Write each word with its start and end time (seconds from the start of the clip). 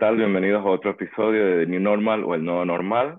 Buenas, 0.00 0.16
¿qué 0.16 0.16
tal? 0.16 0.16
Bienvenidos 0.16 0.64
a 0.64 0.70
otro 0.70 0.92
episodio 0.92 1.44
de 1.44 1.64
The 1.64 1.70
New 1.70 1.80
Normal 1.80 2.24
o 2.24 2.34
El 2.34 2.42
Nuevo 2.42 2.64
Normal. 2.64 3.18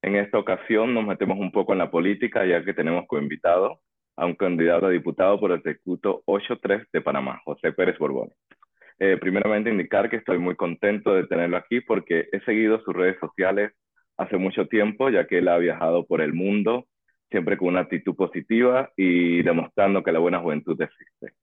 En 0.00 0.16
esta 0.16 0.38
ocasión 0.38 0.94
nos 0.94 1.04
metemos 1.04 1.38
un 1.38 1.52
poco 1.52 1.72
en 1.72 1.78
la 1.78 1.90
política, 1.90 2.46
ya 2.46 2.64
que 2.64 2.72
tenemos 2.72 3.04
como 3.06 3.20
invitado 3.20 3.80
a 4.16 4.24
un 4.24 4.34
candidato 4.34 4.86
a 4.86 4.90
diputado 4.90 5.38
por 5.38 5.52
el 5.52 5.62
circuito 5.62 6.22
8-3 6.24 6.86
de 6.92 7.02
Panamá, 7.02 7.42
José 7.44 7.72
Pérez 7.72 7.98
Borbón. 7.98 8.30
Eh, 8.98 9.18
primeramente 9.20 9.68
indicar 9.68 10.08
que 10.08 10.16
estoy 10.16 10.38
muy 10.38 10.56
contento 10.56 11.14
de 11.14 11.26
tenerlo 11.26 11.58
aquí 11.58 11.82
porque 11.82 12.26
he 12.32 12.40
seguido 12.40 12.80
sus 12.80 12.94
redes 12.94 13.18
sociales 13.20 13.72
hace 14.16 14.38
mucho 14.38 14.66
tiempo, 14.66 15.10
ya 15.10 15.26
que 15.26 15.38
él 15.38 15.48
ha 15.48 15.58
viajado 15.58 16.06
por 16.06 16.22
el 16.22 16.32
mundo, 16.32 16.86
siempre 17.30 17.58
con 17.58 17.68
una 17.68 17.80
actitud 17.80 18.14
positiva 18.16 18.90
y 18.96 19.42
demostrando 19.42 20.02
que 20.02 20.12
la 20.12 20.20
buena 20.20 20.40
juventud 20.40 20.80
existe. 20.80 21.34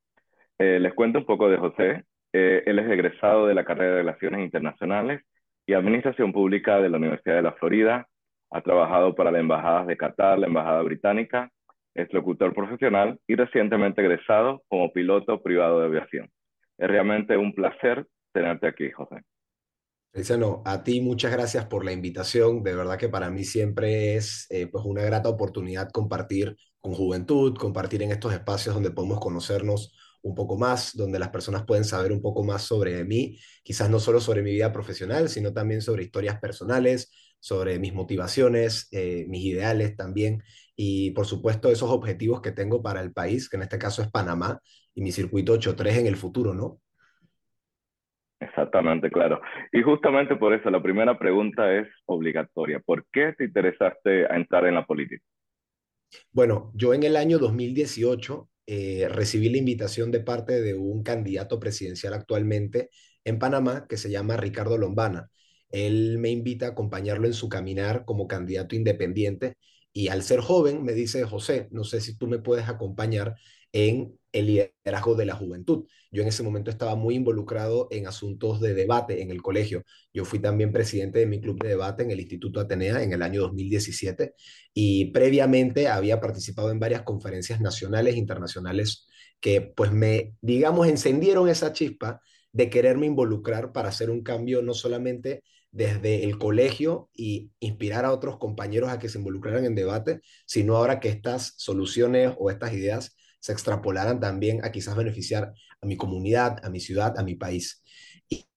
Eh, 0.58 0.80
les 0.80 0.94
cuento 0.96 1.20
un 1.20 1.26
poco 1.26 1.50
de 1.50 1.58
José. 1.58 2.04
Eh, 2.34 2.64
él 2.66 2.80
es 2.80 2.90
egresado 2.90 3.48
de 3.48 3.56
la 3.56 3.66
carrera 3.66 3.92
de 3.92 3.98
Relaciones 4.00 4.42
Internacionales 4.42 5.22
y 5.66 5.74
Administración 5.74 6.32
Pública 6.32 6.80
de 6.80 6.90
la 6.90 6.98
Universidad 6.98 7.36
de 7.36 7.42
la 7.42 7.54
Florida. 7.54 8.08
Ha 8.50 8.62
trabajado 8.62 9.16
para 9.16 9.32
las 9.32 9.42
embajadas 9.42 9.88
de 9.88 9.98
Qatar, 9.98 10.40
la 10.40 10.48
Embajada 10.48 10.82
Británica, 10.82 11.50
es 11.94 12.12
locutor 12.14 12.54
profesional 12.54 13.20
y 13.28 13.36
recientemente 13.36 14.02
egresado 14.02 14.64
como 14.70 14.92
piloto 14.94 15.42
privado 15.42 15.80
de 15.80 15.88
aviación. 15.88 16.30
Es 16.78 16.88
realmente 16.88 17.38
un 17.38 17.54
placer 17.54 18.08
tenerte 18.34 18.68
aquí, 18.68 18.90
José. 18.92 19.22
Feliciano, 20.14 20.62
a 20.66 20.84
ti 20.84 21.00
muchas 21.02 21.32
gracias 21.32 21.66
por 21.66 21.86
la 21.86 21.94
invitación. 21.94 22.64
De 22.64 22.76
verdad 22.76 22.98
que 22.98 23.10
para 23.10 23.30
mí 23.30 23.44
siempre 23.44 24.16
es 24.16 24.48
eh, 24.50 24.68
pues 24.68 24.84
una 24.86 25.04
grata 25.04 25.30
oportunidad 25.30 25.90
compartir 25.92 26.58
con 26.80 26.94
juventud, 26.94 27.56
compartir 27.56 28.04
en 28.04 28.12
estos 28.12 28.34
espacios 28.34 28.76
donde 28.76 28.92
podemos 28.92 29.20
conocernos 29.20 29.94
un 30.22 30.36
poco 30.36 30.58
más, 30.58 30.96
donde 30.96 31.20
las 31.20 31.30
personas 31.30 31.66
pueden 31.66 31.84
saber 31.84 32.12
un 32.12 32.22
poco 32.22 32.44
más 32.44 32.64
sobre 32.64 33.04
mí, 33.04 33.38
quizás 33.64 33.90
no 33.90 34.00
solo 34.00 34.20
sobre 34.20 34.42
mi 34.42 34.52
vida 34.52 34.72
profesional, 34.72 35.30
sino 35.30 35.54
también 35.54 35.82
sobre 35.82 36.04
historias 36.04 36.40
personales, 36.40 37.12
sobre 37.40 37.80
mis 37.80 37.94
motivaciones, 37.94 38.88
eh, 38.92 39.26
mis 39.28 39.44
ideales 39.46 39.96
también, 39.96 40.44
y 40.76 41.12
por 41.12 41.26
supuesto 41.26 41.70
esos 41.70 41.90
objetivos 41.90 42.42
que 42.42 42.52
tengo 42.52 42.82
para 42.82 43.02
el 43.02 43.14
país, 43.14 43.50
que 43.50 43.58
en 43.58 43.64
este 43.64 43.80
caso 43.80 44.02
es 44.02 44.12
Panamá, 44.12 44.60
y 44.94 45.02
mi 45.02 45.12
circuito 45.12 45.54
8.3 45.54 45.98
en 45.98 46.08
el 46.08 46.18
futuro, 46.18 46.54
¿no? 46.54 46.80
Exactamente, 48.40 49.10
claro. 49.12 49.40
Y 49.72 49.84
justamente 49.84 50.36
por 50.36 50.54
eso 50.54 50.70
la 50.70 50.82
primera 50.82 51.18
pregunta 51.18 51.74
es 51.78 51.88
obligatoria. 52.06 52.80
¿Por 52.80 53.06
qué 53.12 53.34
te 53.38 53.46
interesaste 53.46 54.26
a 54.26 54.36
entrar 54.36 54.66
en 54.66 54.76
la 54.76 54.86
política? 54.86 55.24
Bueno, 56.32 56.72
yo 56.74 56.94
en 56.94 57.04
el 57.04 57.16
año 57.16 57.38
2018 57.38 58.50
eh, 58.68 59.08
recibí 59.10 59.50
la 59.50 59.58
invitación 59.58 60.12
de 60.12 60.22
parte 60.22 60.62
de 60.62 60.76
un 60.76 61.04
candidato 61.04 61.60
presidencial 61.60 62.14
actualmente 62.14 62.90
en 63.24 63.40
Panamá 63.40 63.86
que 63.88 63.98
se 63.98 64.10
llama 64.10 64.38
Ricardo 64.38 64.78
Lombana. 64.78 65.30
Él 65.70 66.18
me 66.20 66.30
invita 66.30 66.68
a 66.68 66.70
acompañarlo 66.70 67.28
en 67.28 67.34
su 67.34 67.50
caminar 67.50 68.06
como 68.06 68.28
candidato 68.28 68.76
independiente 68.76 69.58
y 69.94 70.08
al 70.08 70.24
ser 70.24 70.40
joven 70.42 70.84
me 70.84 70.94
dice, 70.94 71.24
José, 71.24 71.68
no 71.72 71.84
sé 71.84 72.02
si 72.02 72.18
tú 72.18 72.28
me 72.28 72.40
puedes 72.40 72.68
acompañar 72.70 73.36
en 73.74 74.18
el 74.32 74.48
liderazgo 74.48 75.16
de 75.16 75.26
la 75.26 75.36
juventud. 75.36 75.86
Yo 76.12 76.22
en 76.22 76.28
ese 76.28 76.44
momento 76.44 76.72
estaba 76.72 76.96
muy 76.96 77.16
involucrado 77.16 77.88
en 77.92 78.08
asuntos 78.08 78.60
de 78.62 78.74
debate 78.74 79.22
en 79.22 79.32
el 79.32 79.42
colegio. 79.42 79.84
Yo 80.14 80.26
fui 80.26 80.40
también 80.40 80.72
presidente 80.72 81.20
de 81.20 81.26
mi 81.26 81.42
club 81.42 81.62
de 81.62 81.70
debate 81.70 82.04
en 82.04 82.12
el 82.12 82.20
Instituto 82.20 82.60
Atenea 82.60 83.04
en 83.04 83.14
el 83.14 83.22
año 83.22 83.42
2017 83.42 84.34
y 84.74 85.06
previamente 85.12 85.88
había 85.88 86.20
participado 86.20 86.72
en 86.72 86.80
varias 86.80 87.04
conferencias 87.04 87.62
nacionales 87.62 88.16
e 88.16 88.20
internacionales 88.20 89.08
que 89.40 89.62
pues 89.62 89.92
me, 89.92 90.36
digamos, 90.42 90.88
encendieron 90.88 91.50
esa 91.50 91.74
chispa 91.74 92.22
de 92.54 92.70
quererme 92.70 93.08
involucrar 93.08 93.72
para 93.72 93.90
hacer 93.90 94.10
un 94.10 94.24
cambio 94.24 94.62
no 94.62 94.74
solamente 94.74 95.44
desde 95.72 96.26
el 96.26 96.38
colegio 96.38 97.10
y 97.14 97.52
inspirar 97.60 98.06
a 98.06 98.12
otros 98.12 98.38
compañeros 98.38 98.90
a 98.90 99.00
que 99.00 99.10
se 99.10 99.18
involucraran 99.18 99.66
en 99.66 99.76
debate, 99.76 100.22
sino 100.46 100.76
ahora 100.76 101.00
que 101.00 101.10
estas 101.10 101.54
soluciones 101.58 102.34
o 102.38 102.52
estas 102.52 102.74
ideas 102.74 103.16
se 103.42 103.52
extrapolaran 103.52 104.20
también 104.22 104.64
a 104.64 104.72
quizás 104.72 104.96
beneficiar 104.96 105.54
a 105.82 105.86
mi 105.86 105.98
comunidad, 105.98 106.64
a 106.64 106.70
mi 106.70 106.80
ciudad, 106.80 107.18
a 107.18 107.24
mi 107.24 107.36
país. 107.36 107.84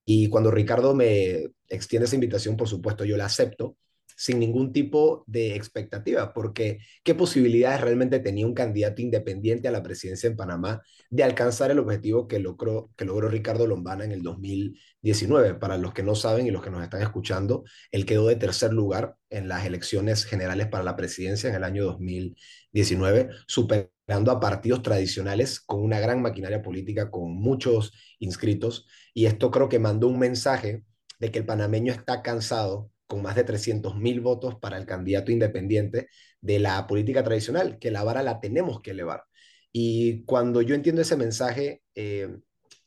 Y, 0.06 0.28
cuando 0.28 0.50
Ricardo 0.50 0.95
me 0.95 1.49
extiende 1.69 2.06
esa 2.06 2.15
invitación, 2.15 2.56
por 2.56 2.69
supuesto, 2.69 3.05
yo 3.05 3.17
la 3.17 3.25
acepto 3.25 3.77
sin 4.17 4.39
ningún 4.39 4.73
tipo 4.73 5.25
de 5.27 5.56
expectativa, 5.56 6.33
porque 6.33 6.78
¿qué 7.03 7.15
posibilidades 7.15 7.81
realmente 7.81 8.21
tenía 8.21 8.47
un 8.47 8.55
candidato 8.55 9.03
independiente 9.03 9.67
a 9.67 9.73
la 9.73 9.83
presidencia 9.83 10.28
en 10.28 10.37
Panamá 10.37 10.83
de 11.11 11.25
alcanzar 11.25 11.71
el 11.71 11.81
objetivo 11.81 12.28
que 12.28 12.39
logró, 12.39 12.91
que 12.97 13.06
logró 13.06 13.28
Ricardo 13.28 13.67
Lombana 13.67 14.05
en 14.05 14.12
el 14.12 14.23
2019? 14.23 15.55
Para 15.55 15.78
los 15.78 15.94
que 15.94 16.03
no 16.03 16.15
saben 16.15 16.47
y 16.47 16.50
los 16.50 16.62
que 16.62 16.71
nos 16.71 16.84
están 16.84 17.03
escuchando, 17.03 17.65
él 17.91 18.06
quedó 18.06 18.28
de 18.28 18.37
tercer 18.37 18.73
lugar 18.73 19.17
en 19.31 19.49
las 19.49 19.65
elecciones 19.65 20.25
generales 20.27 20.69
para 20.69 20.84
la 20.84 20.97
presidencia 20.97 21.49
en 21.49 21.56
el 21.56 21.65
año 21.65 21.84
2019, 21.84 23.31
superando 23.49 23.94
a 24.07 24.41
partidos 24.41 24.83
tradicionales 24.83 25.61
con 25.61 25.83
una 25.83 26.01
gran 26.01 26.23
maquinaria 26.23 26.63
política, 26.63 27.11
con 27.11 27.33
muchos 27.35 27.93
inscritos, 28.19 28.87
y 29.15 29.27
esto 29.27 29.51
creo 29.51 29.69
que 29.69 29.79
mandó 29.79 30.09
un 30.09 30.19
mensaje 30.19 30.85
de 31.19 31.31
que 31.31 31.39
el 31.39 31.47
panameño 31.47 31.93
está 31.93 32.23
cansado 32.23 32.91
con 33.07 33.23
más 33.23 33.37
de 33.37 33.45
300 33.45 33.97
mil 33.97 34.21
votos 34.21 34.57
para 34.57 34.77
el 34.77 34.87
candidato 34.87 35.31
independiente 35.33 36.09
de 36.41 36.59
la 36.59 36.87
política 36.87 37.23
tradicional, 37.23 37.79
que 37.79 37.91
la 37.91 38.05
vara 38.05 38.23
la 38.23 38.41
tenemos 38.41 38.81
que 38.83 38.91
elevar. 38.93 39.25
Y 39.73 40.25
cuando 40.25 40.63
yo 40.63 40.75
entiendo 40.75 41.03
ese 41.03 41.17
mensaje, 41.17 41.83
eh, 41.95 42.29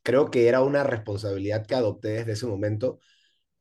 creo 0.04 0.32
que 0.32 0.48
era 0.48 0.62
una 0.62 0.84
responsabilidad 0.84 1.66
que 1.66 1.76
adopté 1.76 2.10
desde 2.10 2.34
ese 2.34 2.46
momento, 2.48 3.00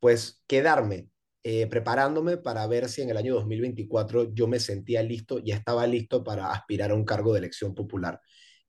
pues 0.00 0.42
quedarme 0.46 1.08
eh, 1.48 1.68
preparándome 1.68 2.38
para 2.38 2.66
ver 2.66 2.88
si 2.88 3.02
en 3.02 3.10
el 3.10 3.16
año 3.16 3.34
2024 3.34 4.34
yo 4.34 4.48
me 4.48 4.58
sentía 4.58 5.00
listo 5.04 5.38
y 5.38 5.52
estaba 5.52 5.86
listo 5.86 6.24
para 6.24 6.50
aspirar 6.50 6.90
a 6.90 6.94
un 6.94 7.04
cargo 7.04 7.32
de 7.32 7.38
elección 7.38 7.72
popular. 7.72 8.20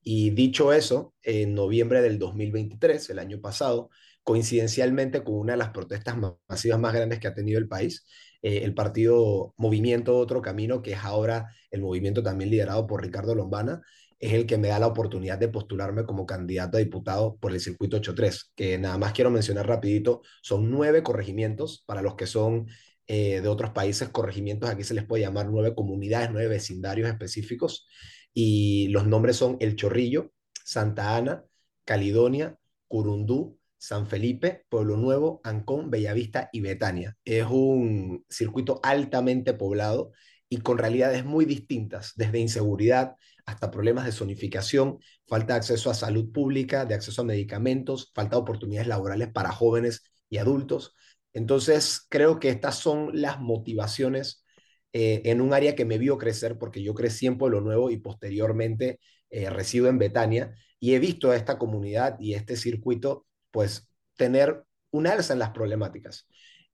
Y 0.04 0.30
dicho 0.30 0.72
eso, 0.72 1.16
en 1.24 1.56
noviembre 1.56 2.04
del 2.04 2.20
2023, 2.20 3.10
el 3.10 3.18
año 3.18 3.42
pasado, 3.42 3.90
coincidencialmente 4.22 5.24
con 5.24 5.40
una 5.40 5.54
de 5.54 5.58
las 5.58 5.72
protestas 5.72 6.18
masivas 6.48 6.80
más 6.80 6.94
grandes 6.94 7.18
que 7.20 7.28
ha 7.28 7.34
tenido 7.34 7.58
el 7.58 7.68
país, 7.68 8.06
eh, 8.44 8.60
el 8.64 8.76
partido 8.76 9.56
Movimiento 9.58 10.16
Otro 10.16 10.44
Camino, 10.44 10.84
que 10.84 10.92
es 10.92 11.00
ahora 11.00 11.48
el 11.72 11.82
movimiento 11.82 12.22
también 12.22 12.52
liderado 12.52 12.86
por 12.86 13.02
Ricardo 13.02 13.34
Lombana, 13.34 13.82
es 14.20 14.34
el 14.34 14.46
que 14.46 14.58
me 14.58 14.70
da 14.70 14.80
la 14.80 14.88
oportunidad 14.88 15.38
de 15.38 15.48
postularme 15.48 16.06
como 16.06 16.26
candidato 16.26 16.78
a 16.78 16.80
diputado 16.80 17.38
por 17.38 17.52
el 17.52 17.60
circuito 17.60 17.98
83, 17.98 18.52
que 18.56 18.78
nada 18.78 18.98
más 18.98 19.14
quiero 19.14 19.30
mencionar 19.30 19.68
rapidito, 19.68 20.22
son 20.42 20.72
nueve 20.72 21.04
corregimientos, 21.04 21.84
para 21.86 22.02
los 22.02 22.16
que 22.16 22.28
son 22.28 22.68
eh, 23.08 23.42
de 23.42 23.48
otros 23.48 23.72
países, 23.72 24.10
corregimientos, 24.10 24.70
aquí 24.70 24.84
se 24.84 24.94
les 24.94 25.06
puede 25.06 25.24
llamar 25.24 25.48
nueve 25.50 25.76
comunidades, 25.76 26.30
nueve 26.32 26.50
vecindarios 26.50 27.10
específicos, 27.10 27.88
y 28.34 28.88
los 28.90 29.06
nombres 29.08 29.36
son 29.38 29.58
El 29.60 29.76
Chorrillo, 29.76 30.32
Santa 30.64 31.16
Ana, 31.16 31.46
Caledonia, 31.86 32.58
Curundú, 32.88 33.58
San 33.78 34.08
Felipe, 34.08 34.66
Pueblo 34.70 34.98
Nuevo, 34.98 35.40
Ancón, 35.44 35.90
Bellavista 35.90 36.50
y 36.52 36.62
Betania. 36.62 37.16
Es 37.24 37.46
un 37.50 38.26
circuito 38.30 38.80
altamente 38.84 39.54
poblado 39.54 40.12
y 40.50 40.58
con 40.58 40.78
realidades 40.78 41.26
muy 41.26 41.46
distintas, 41.46 42.14
desde 42.16 42.40
inseguridad 42.40 43.16
hasta 43.48 43.72
problemas 43.72 44.06
de 44.06 44.12
zonificación, 44.12 45.00
falta 45.26 45.54
de 45.54 45.60
acceso 45.60 45.90
a 45.90 45.96
salud 45.96 46.32
pública, 46.32 46.86
de 46.86 46.94
acceso 46.96 47.22
a 47.22 47.26
medicamentos, 47.26 48.12
falta 48.14 48.36
de 48.36 48.42
oportunidades 48.42 48.88
laborales 48.88 49.30
para 49.30 49.52
jóvenes 49.52 50.04
y 50.30 50.38
adultos. 50.38 50.94
Entonces, 51.34 52.06
creo 52.10 52.40
que 52.40 52.50
estas 52.50 52.76
son 52.76 53.10
las 53.14 53.40
motivaciones 53.40 54.44
eh, 54.92 55.22
en 55.26 55.40
un 55.42 55.54
área 55.54 55.76
que 55.76 55.86
me 55.86 55.98
vio 55.98 56.18
crecer, 56.18 56.58
porque 56.58 56.84
yo 56.84 56.94
crecí 56.94 57.26
en 57.26 57.38
Pueblo 57.38 57.62
Nuevo 57.62 57.90
y 57.90 57.98
posteriormente 57.98 59.00
eh, 59.30 59.50
resido 59.50 59.88
en 59.88 59.98
Betania, 59.98 60.54
y 60.80 60.94
he 60.94 61.00
visto 61.00 61.32
a 61.32 61.38
esta 61.38 61.58
comunidad 61.58 62.18
y 62.20 62.34
este 62.34 62.58
circuito 62.58 63.26
pues 63.52 63.90
tener 64.18 64.64
un 64.92 65.08
alza 65.08 65.34
en 65.34 65.40
las 65.40 65.52
problemáticas. 65.52 66.28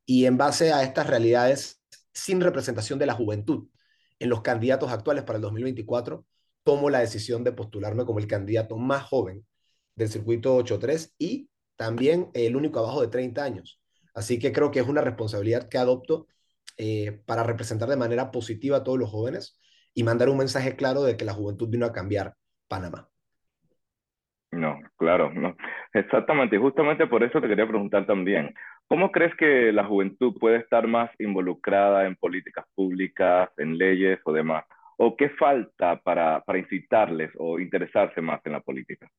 Y 0.06 0.26
en 0.26 0.38
base 0.38 0.74
a 0.74 0.84
estas 0.84 1.08
realidades, 1.08 1.82
sin 2.14 2.42
representación 2.42 2.98
de 2.98 3.06
la 3.06 3.14
juventud 3.14 3.68
en 4.20 4.30
los 4.30 4.42
candidatos 4.42 4.92
actuales 4.92 5.24
para 5.24 5.38
el 5.38 5.44
2024, 5.44 6.26
tomo 6.64 6.90
la 6.90 7.00
decisión 7.00 7.44
de 7.44 7.52
postularme 7.52 8.06
como 8.06 8.20
el 8.20 8.28
candidato 8.28 8.78
más 8.78 9.04
joven 9.04 9.46
del 9.96 10.10
circuito 10.10 10.56
8-3 10.56 11.14
y 11.18 11.50
también 11.76 12.30
el 12.34 12.56
único 12.56 12.80
abajo 12.80 13.02
de 13.02 13.08
30 13.08 13.44
años. 13.44 13.82
Así 14.14 14.40
que 14.40 14.52
creo 14.52 14.72
que 14.72 14.80
es 14.80 14.88
una 14.88 15.02
responsabilidad 15.02 15.70
que 15.70 15.78
adopto 15.78 16.28
eh, 16.78 17.22
para 17.26 17.44
representar 17.44 17.90
de 17.90 17.98
manera 17.98 18.32
positiva 18.32 18.78
a 18.78 18.84
todos 18.84 19.00
los 19.00 19.10
jóvenes 19.10 19.60
y 19.94 20.04
mandar 20.04 20.30
un 20.30 20.38
mensaje 20.38 20.76
claro 20.76 21.04
de 21.04 21.18
que 21.18 21.26
la 21.26 21.34
juventud 21.34 21.70
vino 21.70 21.86
a 21.86 21.94
cambiar 21.94 22.36
Panamá. 22.68 23.10
No, 24.52 24.80
claro, 24.98 25.32
no. 25.34 25.56
Exactamente, 25.94 26.56
y 26.56 26.60
justamente 26.60 27.08
por 27.08 27.24
eso 27.24 27.42
te 27.42 27.48
quería 27.48 27.68
preguntar 27.68 28.06
también, 28.06 28.54
¿cómo 28.88 29.12
crees 29.12 29.36
que 29.36 29.72
la 29.72 29.86
juventud 29.86 30.36
puede 30.40 30.58
estar 30.58 30.88
más 30.88 31.10
involucrada 31.20 32.06
en 32.06 32.16
políticas 32.16 32.66
públicas, 32.76 33.50
en 33.58 33.78
leyes 33.78 34.20
o 34.26 34.32
demás? 34.32 34.64
¿O 35.06 35.18
qué 35.18 35.30
falta 35.30 36.00
para, 36.02 36.42
para 36.44 36.60
incitarles 36.60 37.32
o 37.38 37.60
interesarse 37.60 38.22
más 38.22 38.40
en 38.46 38.54
la 38.54 38.62
política? 38.62 39.10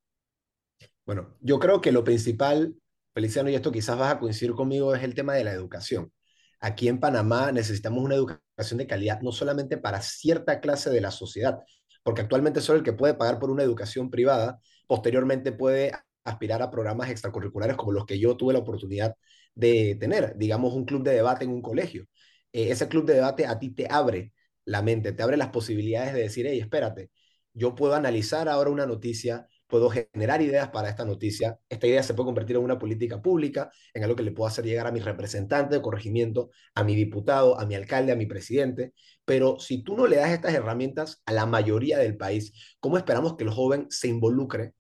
Bueno, 1.04 1.36
yo 1.40 1.58
creo 1.58 1.80
que 1.80 1.92
lo 1.92 2.02
principal 2.02 2.74
Feliciano, 3.14 3.48
y 3.48 3.54
esto 3.54 3.70
quizás 3.70 3.96
vas 3.96 4.12
a 4.12 4.18
coincidir 4.18 4.54
conmigo, 4.54 4.92
es 4.92 5.04
el 5.04 5.14
tema 5.14 5.34
de 5.34 5.44
la 5.44 5.52
educación. 5.52 6.12
Aquí 6.58 6.88
en 6.88 6.98
Panamá 6.98 7.52
necesitamos 7.52 8.02
una 8.02 8.16
educación 8.16 8.78
de 8.78 8.88
calidad 8.88 9.20
no 9.20 9.30
solamente 9.30 9.78
para 9.78 10.00
cierta 10.02 10.58
clase 10.58 10.90
de 10.90 11.00
la 11.00 11.12
sociedad, 11.12 11.60
porque 12.02 12.22
actualmente 12.22 12.60
solo 12.60 12.78
el 12.78 12.84
que 12.84 12.92
puede 12.92 13.14
pagar 13.14 13.38
por 13.38 13.50
una 13.50 13.62
educación 13.62 14.10
privada, 14.10 14.58
posteriormente 14.88 15.52
puede 15.52 15.92
aspirar 16.24 16.60
a 16.62 16.70
programas 16.72 17.08
extracurriculares 17.10 17.76
como 17.76 17.92
los 17.92 18.04
que 18.04 18.18
yo 18.18 18.36
tuve 18.36 18.52
la 18.52 18.60
oportunidad 18.60 19.14
de 19.54 19.96
tener, 20.00 20.36
digamos 20.36 20.74
un 20.74 20.84
club 20.84 21.04
de 21.04 21.12
debate 21.14 21.44
en 21.44 21.50
un 21.52 21.62
colegio. 21.62 22.06
Eh, 22.52 22.70
ese 22.70 22.88
club 22.88 23.04
de 23.04 23.14
debate 23.14 23.46
a 23.46 23.58
ti 23.58 23.70
te 23.70 23.86
abre 23.88 24.32
la 24.64 24.82
mente, 24.82 25.12
te 25.12 25.22
abre 25.22 25.36
las 25.36 25.48
posibilidades 25.50 26.14
de 26.14 26.22
decir, 26.22 26.46
hey, 26.46 26.58
espérate, 26.60 27.10
yo 27.52 27.74
puedo 27.74 27.94
analizar 27.94 28.48
ahora 28.48 28.70
una 28.70 28.86
noticia, 28.86 29.46
puedo 29.66 29.90
generar 29.90 30.42
ideas 30.42 30.70
para 30.70 30.88
esta 30.88 31.04
noticia, 31.04 31.58
esta 31.68 31.86
idea 31.86 32.02
se 32.02 32.14
puede 32.14 32.26
convertir 32.26 32.56
en 32.56 32.62
una 32.62 32.78
política 32.78 33.22
pública, 33.22 33.70
en 33.94 34.02
algo 34.04 34.16
que 34.16 34.22
le 34.22 34.32
puedo 34.32 34.48
hacer 34.48 34.64
llegar 34.64 34.86
a 34.86 34.92
mi 34.92 35.00
representante 35.00 35.74
de 35.76 35.82
corregimiento, 35.82 36.50
a 36.74 36.84
mi 36.84 36.94
diputado, 36.96 37.58
a 37.58 37.66
mi 37.66 37.74
alcalde, 37.74 38.12
a 38.12 38.16
mi 38.16 38.26
presidente, 38.26 38.92
pero 39.24 39.58
si 39.60 39.82
tú 39.82 39.96
no 39.96 40.06
le 40.06 40.16
das 40.16 40.30
estas 40.30 40.54
herramientas 40.54 41.22
a 41.26 41.32
la 41.32 41.46
mayoría 41.46 41.98
del 41.98 42.16
país, 42.16 42.52
¿cómo 42.80 42.98
esperamos 42.98 43.36
que 43.36 43.44
el 43.44 43.50
joven 43.50 43.86
se 43.90 44.08
involucre 44.08 44.74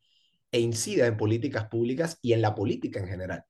e 0.52 0.60
incida 0.60 1.06
en 1.06 1.16
políticas 1.16 1.66
públicas 1.68 2.18
y 2.22 2.32
en 2.32 2.42
la 2.42 2.54
política 2.54 3.00
en 3.00 3.08
general? 3.08 3.44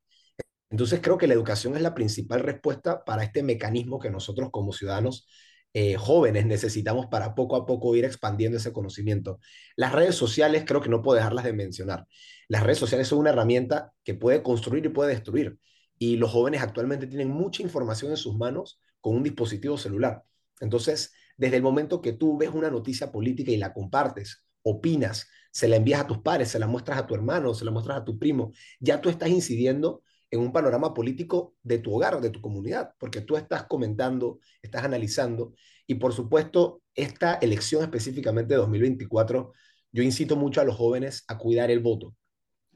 Entonces 0.71 1.01
creo 1.03 1.19
que 1.19 1.27
la 1.29 1.35
educación 1.35 1.77
es 1.77 1.83
la 1.83 1.95
principal 1.95 2.41
respuesta 2.41 3.05
para 3.05 3.23
este 3.23 3.43
mecanismo 3.43 3.99
que 4.01 4.11
nosotros 4.11 4.51
como 4.51 4.73
ciudadanos 4.73 5.27
eh, 5.77 5.97
jóvenes 5.97 6.47
necesitamos 6.47 7.07
para 7.07 7.35
poco 7.35 7.57
a 7.57 7.67
poco 7.67 7.97
ir 7.97 8.05
expandiendo 8.05 8.59
ese 8.59 8.73
conocimiento. 8.73 9.41
Las 9.75 9.93
redes 9.93 10.15
sociales 10.15 10.65
creo 10.65 10.81
que 10.81 10.89
no 10.89 11.03
puedo 11.03 11.17
dejarlas 11.17 11.45
de 11.45 11.53
mencionar. 11.53 12.07
Las 12.47 12.63
redes 12.63 12.79
sociales 12.79 13.09
son 13.09 13.19
una 13.19 13.31
herramienta 13.31 13.93
que 14.05 14.15
puede 14.15 14.43
construir 14.43 14.87
y 14.87 14.91
puede 14.91 15.11
destruir. 15.11 15.59
Y 15.99 16.17
los 16.17 16.31
jóvenes 16.31 16.63
actualmente 16.63 17.09
tienen 17.09 17.29
mucha 17.29 17.63
información 17.63 18.13
en 18.13 18.17
sus 18.17 18.37
manos 18.37 18.81
con 19.01 19.17
un 19.17 19.25
dispositivo 19.25 19.77
celular. 19.77 20.23
Entonces, 20.61 21.13
desde 21.37 21.57
el 21.57 21.63
momento 21.63 22.01
que 22.01 22.13
tú 22.13 22.39
ves 22.39 22.51
una 22.51 22.71
noticia 22.71 23.11
política 23.11 23.51
y 23.51 23.57
la 23.57 23.73
compartes, 23.75 24.45
opinas, 24.63 25.27
se 25.51 25.67
la 25.67 25.77
envías 25.77 26.03
a 26.03 26.07
tus 26.07 26.19
padres, 26.19 26.51
se 26.51 26.61
la 26.61 26.69
muestras 26.69 26.99
a 26.99 27.07
tu 27.07 27.15
hermano, 27.17 27.53
se 27.53 27.65
la 27.65 27.73
muestras 27.73 27.99
a 27.99 28.05
tu 28.05 28.17
primo, 28.17 28.53
ya 28.79 29.01
tú 29.01 29.09
estás 29.09 29.29
incidiendo 29.29 30.03
en 30.35 30.41
un 30.41 30.53
panorama 30.53 30.93
político 30.93 31.55
de 31.63 31.79
tu 31.79 31.95
hogar, 31.95 32.21
de 32.21 32.31
tu 32.31 32.41
comunidad, 32.41 32.91
porque 32.99 33.21
tú 33.21 33.37
estás 33.37 33.65
comentando, 33.65 34.41
estás 34.63 34.85
analizando, 34.85 35.55
y 35.87 35.95
por 35.95 36.13
supuesto, 36.13 36.83
esta 36.95 37.35
elección 37.35 37.83
específicamente 37.83 38.55
de 38.55 38.59
2024, 38.59 39.53
yo 39.93 40.03
incito 40.03 40.35
mucho 40.35 40.61
a 40.61 40.65
los 40.65 40.77
jóvenes 40.77 41.25
a 41.29 41.39
cuidar 41.39 41.71
el 41.71 41.79
voto, 41.79 42.17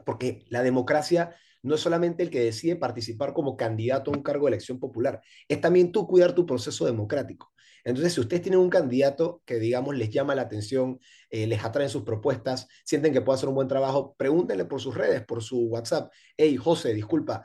porque 0.06 0.44
la 0.50 0.62
democracia 0.62 1.34
no 1.62 1.74
es 1.74 1.80
solamente 1.80 2.22
el 2.22 2.30
que 2.30 2.40
decide 2.40 2.76
participar 2.76 3.32
como 3.32 3.56
candidato 3.56 4.12
a 4.12 4.16
un 4.16 4.22
cargo 4.22 4.46
de 4.46 4.52
elección 4.52 4.78
popular, 4.78 5.20
es 5.48 5.60
también 5.60 5.90
tú 5.90 6.06
cuidar 6.06 6.34
tu 6.34 6.46
proceso 6.46 6.86
democrático. 6.86 7.52
Entonces, 7.88 8.12
si 8.12 8.20
ustedes 8.20 8.42
tienen 8.42 8.60
un 8.60 8.68
candidato 8.68 9.42
que, 9.46 9.58
digamos, 9.58 9.96
les 9.96 10.10
llama 10.10 10.34
la 10.34 10.42
atención, 10.42 11.00
eh, 11.30 11.46
les 11.46 11.64
atraen 11.64 11.88
sus 11.88 12.02
propuestas, 12.02 12.68
sienten 12.84 13.14
que 13.14 13.22
puede 13.22 13.36
hacer 13.36 13.48
un 13.48 13.54
buen 13.54 13.66
trabajo, 13.66 14.14
pregúntenle 14.18 14.66
por 14.66 14.78
sus 14.78 14.94
redes, 14.94 15.24
por 15.24 15.42
su 15.42 15.68
WhatsApp. 15.68 16.12
Hey, 16.36 16.58
José, 16.58 16.92
disculpa, 16.92 17.42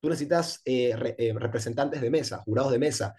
tú 0.00 0.08
necesitas 0.08 0.62
eh, 0.64 0.94
eh, 1.18 1.34
representantes 1.36 2.00
de 2.00 2.08
mesa, 2.08 2.38
jurados 2.38 2.72
de 2.72 2.78
mesa, 2.78 3.14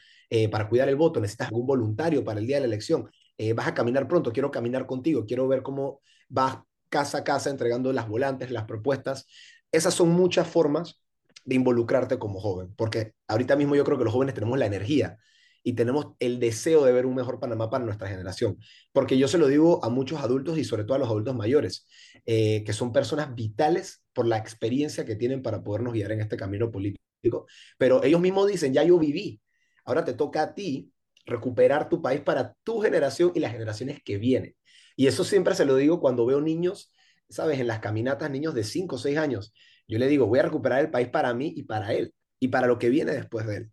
para 0.50 0.68
cuidar 0.68 0.90
el 0.90 0.96
voto, 0.96 1.20
necesitas 1.20 1.50
algún 1.50 1.68
voluntario 1.68 2.24
para 2.24 2.40
el 2.40 2.48
día 2.48 2.56
de 2.56 2.62
la 2.62 2.66
elección. 2.66 3.08
vas 3.56 3.68
a 3.68 3.76
caminar 3.76 4.08
pronto, 4.08 4.34
quiero 4.34 4.50
caminar 4.50 4.88
contigo, 4.88 5.28
quiero 5.28 5.48
ver 5.48 5.62
cómo 5.62 6.02
vas 6.28 6.58
casa 6.90 7.20
a 7.20 7.24
casa 7.24 7.52
entregando 7.52 7.94
las 7.94 8.08
volantes, 8.08 8.50
las 8.50 8.64
propuestas. 8.64 9.28
Esas 9.72 9.94
son 9.94 10.10
muchas 10.10 10.48
formas 10.48 11.00
de 11.46 11.54
involucrarte 11.54 12.18
como 12.18 12.40
joven, 12.40 12.74
porque 12.76 13.14
ahorita 13.28 13.56
mismo 13.56 13.76
yo 13.76 13.84
creo 13.84 14.00
que 14.00 14.06
los 14.06 14.14
jóvenes 14.14 14.34
tenemos 14.34 14.58
la 14.58 14.66
energía 14.66 15.20
y 15.64 15.74
tenemos 15.74 16.08
el 16.20 16.40
deseo 16.40 16.84
de 16.84 16.92
ver 16.92 17.06
un 17.06 17.16
mejor 17.16 17.40
Panamá 17.40 17.70
para 17.70 17.86
nuestra 17.86 18.10
generación. 18.10 18.58
Porque 18.92 19.18
yo 19.18 19.28
se 19.28 19.38
lo 19.38 19.48
digo 19.48 19.84
a 19.84 19.90
muchos 19.90 20.22
adultos 20.22 20.58
y 20.58 20.66
sobre 20.66 20.84
todo 20.84 20.96
a 20.96 21.00
los 21.00 21.08
adultos 21.08 21.36
mayores, 21.36 21.88
eh, 22.26 22.64
que 22.66 22.74
son 22.74 22.92
personas 22.92 23.34
vitales 23.34 24.04
por 24.14 24.28
la 24.28 24.38
experiencia 24.38 25.06
que 25.06 25.16
tienen 25.16 25.42
para 25.42 25.64
podernos 25.64 25.94
guiar 25.94 26.12
en 26.12 26.22
este 26.22 26.38
camino 26.38 26.70
político. 26.70 27.48
Pero 27.78 28.04
ellos 28.04 28.20
mismos 28.20 28.48
dicen, 28.48 28.74
ya 28.74 28.84
yo 28.84 29.00
viví, 29.00 29.42
ahora 29.86 30.04
te 30.04 30.14
toca 30.14 30.44
a 30.44 30.54
ti 30.54 30.92
recuperar 31.26 31.88
tu 31.88 32.02
país 32.02 32.20
para 32.22 32.54
tu 32.64 32.82
generación 32.82 33.32
y 33.34 33.40
las 33.40 33.54
generaciones 33.54 34.02
que 34.04 34.18
vienen. 34.18 34.56
Y 34.98 35.08
eso 35.08 35.24
siempre 35.24 35.56
se 35.56 35.66
lo 35.66 35.76
digo 35.78 36.02
cuando 36.02 36.26
veo 36.26 36.42
niños, 36.42 36.92
¿sabes? 37.30 37.60
En 37.60 37.68
las 37.68 37.80
caminatas, 37.80 38.30
niños 38.30 38.54
de 38.54 38.66
5 38.66 38.98
o 38.98 39.00
6 39.00 39.18
años. 39.18 39.54
Yo 39.88 39.98
le 39.98 40.08
digo, 40.08 40.28
voy 40.28 40.40
a 40.40 40.44
recuperar 40.44 40.82
el 40.82 40.92
país 40.92 41.08
para 41.08 41.34
mí 41.34 41.54
y 41.56 41.64
para 41.64 41.94
él, 41.94 42.14
y 42.40 42.50
para 42.50 42.68
lo 42.68 42.78
que 42.78 42.90
viene 42.90 43.14
después 43.14 43.48
de 43.48 43.58
él 43.58 43.73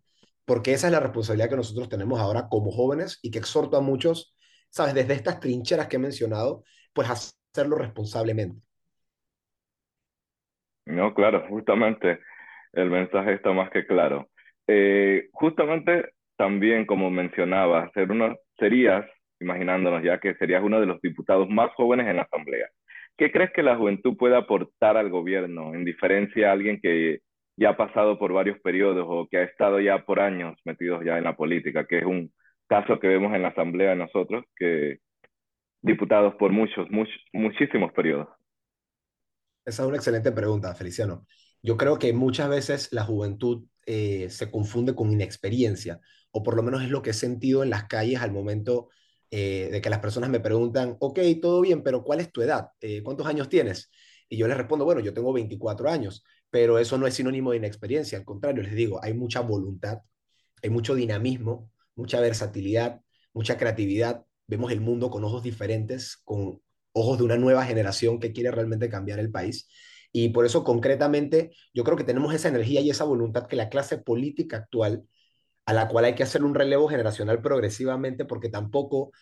porque 0.51 0.73
esa 0.73 0.89
es 0.89 0.93
la 0.93 0.99
responsabilidad 0.99 1.49
que 1.49 1.55
nosotros 1.55 1.89
tenemos 1.89 2.19
ahora 2.19 2.49
como 2.51 2.73
jóvenes 2.73 3.21
y 3.23 3.31
que 3.31 3.39
exhorto 3.39 3.77
a 3.77 3.81
muchos, 3.81 4.37
sabes, 4.69 4.95
desde 4.95 5.15
estas 5.15 5.39
trincheras 5.39 5.87
que 5.87 5.95
he 5.95 6.01
mencionado, 6.01 6.65
pues 6.93 7.09
hacerlo 7.09 7.77
responsablemente. 7.77 8.61
No, 10.87 11.15
claro, 11.15 11.47
justamente 11.49 12.19
el 12.73 12.91
mensaje 12.91 13.35
está 13.35 13.53
más 13.53 13.71
que 13.71 13.87
claro. 13.87 14.29
Eh, 14.67 15.29
justamente 15.31 16.15
también, 16.37 16.85
como 16.85 17.13
mencionaba, 17.13 17.89
ser 17.95 18.11
uno, 18.11 18.37
serías, 18.59 19.07
imaginándonos 19.39 20.03
ya 20.03 20.19
que 20.19 20.35
serías 20.35 20.65
uno 20.65 20.81
de 20.81 20.87
los 20.87 21.01
diputados 21.01 21.49
más 21.49 21.73
jóvenes 21.77 22.09
en 22.09 22.17
la 22.17 22.23
Asamblea. 22.23 22.69
¿Qué 23.17 23.31
crees 23.31 23.53
que 23.53 23.63
la 23.63 23.77
juventud 23.77 24.17
puede 24.17 24.37
aportar 24.37 24.97
al 24.97 25.11
gobierno 25.11 25.75
en 25.75 25.85
diferencia 25.85 26.49
a 26.49 26.53
alguien 26.55 26.81
que 26.83 27.21
ya 27.61 27.71
ha 27.71 27.77
pasado 27.77 28.19
por 28.19 28.33
varios 28.33 28.59
periodos 28.61 29.05
o 29.07 29.29
que 29.31 29.37
ha 29.37 29.43
estado 29.43 29.81
ya 29.81 30.07
por 30.07 30.19
años 30.19 30.59
metidos 30.65 31.05
ya 31.05 31.19
en 31.19 31.25
la 31.25 31.37
política, 31.37 31.87
que 31.87 31.99
es 31.99 32.07
un 32.07 32.33
caso 32.67 32.99
que 32.99 33.07
vemos 33.07 33.35
en 33.35 33.43
la 33.43 33.49
Asamblea 33.49 33.91
de 33.91 33.97
nosotros, 33.97 34.47
que 34.57 35.01
diputados 35.83 36.35
por 36.37 36.53
muchos, 36.53 36.89
muchísimos 37.35 37.93
periodos. 37.93 38.29
Esa 39.67 39.83
es 39.83 39.89
una 39.89 39.99
excelente 39.99 40.33
pregunta, 40.33 40.75
Feliciano. 40.75 41.27
Yo 41.63 41.77
creo 41.77 41.99
que 41.99 42.15
muchas 42.15 42.49
veces 42.49 42.89
la 42.93 43.05
juventud 43.05 43.67
eh, 43.85 44.31
se 44.31 44.51
confunde 44.51 44.95
con 44.95 45.13
inexperiencia, 45.13 46.01
o 46.31 46.43
por 46.43 46.57
lo 46.57 46.63
menos 46.63 46.83
es 46.83 46.89
lo 46.89 47.03
que 47.03 47.11
he 47.11 47.15
sentido 47.15 47.63
en 47.63 47.69
las 47.69 47.85
calles 47.85 48.23
al 48.23 48.33
momento 48.33 48.89
eh, 49.31 49.69
de 49.71 49.83
que 49.83 49.91
las 49.91 49.99
personas 49.99 50.31
me 50.31 50.41
preguntan, 50.41 50.97
ok, 50.99 51.19
todo 51.43 51.61
bien, 51.61 51.83
pero 51.83 52.05
¿cuál 52.05 52.21
es 52.21 52.33
tu 52.33 52.41
edad? 52.41 52.69
Eh, 52.81 53.03
¿Cuántos 53.03 53.27
años 53.27 53.51
tienes? 53.51 53.91
Y 54.31 54.39
yo 54.39 54.49
les 54.49 54.57
respondo, 54.57 54.87
bueno, 54.87 55.03
yo 55.03 55.13
tengo 55.13 55.35
24 55.35 55.91
años 55.91 56.25
pero 56.51 56.79
eso 56.79 56.99
no 56.99 57.07
es 57.07 57.15
sinónimo 57.15 57.53
de 57.53 57.59
inexperiencia, 57.59 58.19
al 58.19 58.25
contrario, 58.25 58.63
les 58.63 58.75
digo, 58.75 59.03
hay 59.03 59.15
mucha 59.15 59.41
voluntad, 59.41 60.01
hay 60.63 60.71
mucho 60.71 60.95
dinamismo, 60.95 61.71
mucha 61.95 62.21
versatilidad, 62.21 63.01
mucha 63.33 63.57
creatividad, 63.57 64.25
vemos 64.47 64.73
el 64.73 64.81
mundo 64.81 65.11
con 65.11 65.25
ojos 65.25 65.43
diferentes, 65.43 66.17
con 66.25 66.61
ojos 66.93 67.19
de 67.19 67.25
una 67.25 67.37
nueva 67.37 67.65
generación 67.65 68.19
que 68.19 68.33
quiere 68.33 68.51
realmente 68.51 68.89
cambiar 68.89 69.21
el 69.21 69.31
país. 69.31 69.69
Y 70.13 70.31
por 70.31 70.45
eso 70.45 70.65
concretamente 70.65 71.53
yo 71.73 71.85
creo 71.85 71.97
que 71.97 72.05
tenemos 72.05 72.35
esa 72.35 72.49
energía 72.49 72.81
y 72.81 72.91
esa 72.91 73.05
voluntad 73.05 73.47
que 73.47 73.57
la 73.57 73.69
clase 73.69 73.99
política 73.99 74.57
actual, 74.59 75.05
a 75.67 75.73
la 75.73 75.89
cual 75.89 76.07
hay 76.07 76.15
que 76.17 76.25
hacer 76.25 76.43
un 76.45 76.55
relevo 76.55 76.89
generacional 76.89 77.41
progresivamente, 77.43 78.25
porque 78.25 78.49
tampoco 78.49 79.13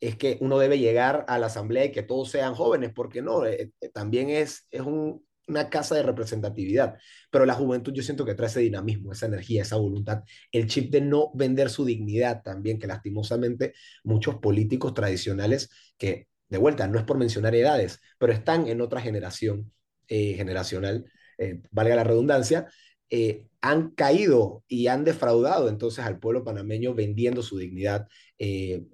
es 0.00 0.16
que 0.16 0.38
uno 0.40 0.58
debe 0.58 0.78
llegar 0.78 1.24
a 1.28 1.38
la 1.38 1.46
asamblea 1.46 1.86
y 1.86 1.92
que 1.92 2.02
todos 2.02 2.30
sean 2.30 2.54
jóvenes, 2.54 2.92
porque 2.94 3.22
no, 3.22 3.44
eh, 3.46 3.72
eh, 3.80 3.88
también 3.90 4.30
es, 4.30 4.66
es 4.70 4.82
un, 4.82 5.25
una 5.46 5.70
casa 5.70 5.94
de 5.94 6.02
representatividad, 6.02 6.96
pero 7.30 7.46
la 7.46 7.54
juventud 7.54 7.92
yo 7.92 8.02
siento 8.02 8.24
que 8.24 8.34
trae 8.34 8.48
ese 8.48 8.60
dinamismo, 8.60 9.12
esa 9.12 9.26
energía, 9.26 9.62
esa 9.62 9.76
voluntad, 9.76 10.22
el 10.52 10.66
chip 10.66 10.90
de 10.90 11.00
no 11.00 11.30
vender 11.34 11.70
su 11.70 11.84
dignidad 11.84 12.42
también, 12.42 12.78
que 12.78 12.86
lastimosamente 12.86 13.74
muchos 14.04 14.36
políticos 14.36 14.94
tradicionales, 14.94 15.70
que 15.98 16.28
de 16.48 16.58
vuelta, 16.58 16.86
no 16.88 16.98
es 16.98 17.04
por 17.04 17.18
mencionar 17.18 17.54
edades, 17.54 18.00
pero 18.18 18.32
están 18.32 18.68
en 18.68 18.80
otra 18.80 19.00
generación 19.00 19.72
eh, 20.08 20.34
generacional, 20.34 21.04
eh, 21.38 21.60
valga 21.70 21.96
la 21.96 22.04
redundancia, 22.04 22.68
eh, 23.10 23.46
han 23.60 23.90
caído 23.90 24.64
y 24.68 24.86
han 24.86 25.04
defraudado 25.04 25.68
entonces 25.68 26.04
al 26.04 26.18
pueblo 26.18 26.44
panameño 26.44 26.94
vendiendo 26.94 27.42
su 27.42 27.58
dignidad. 27.58 28.06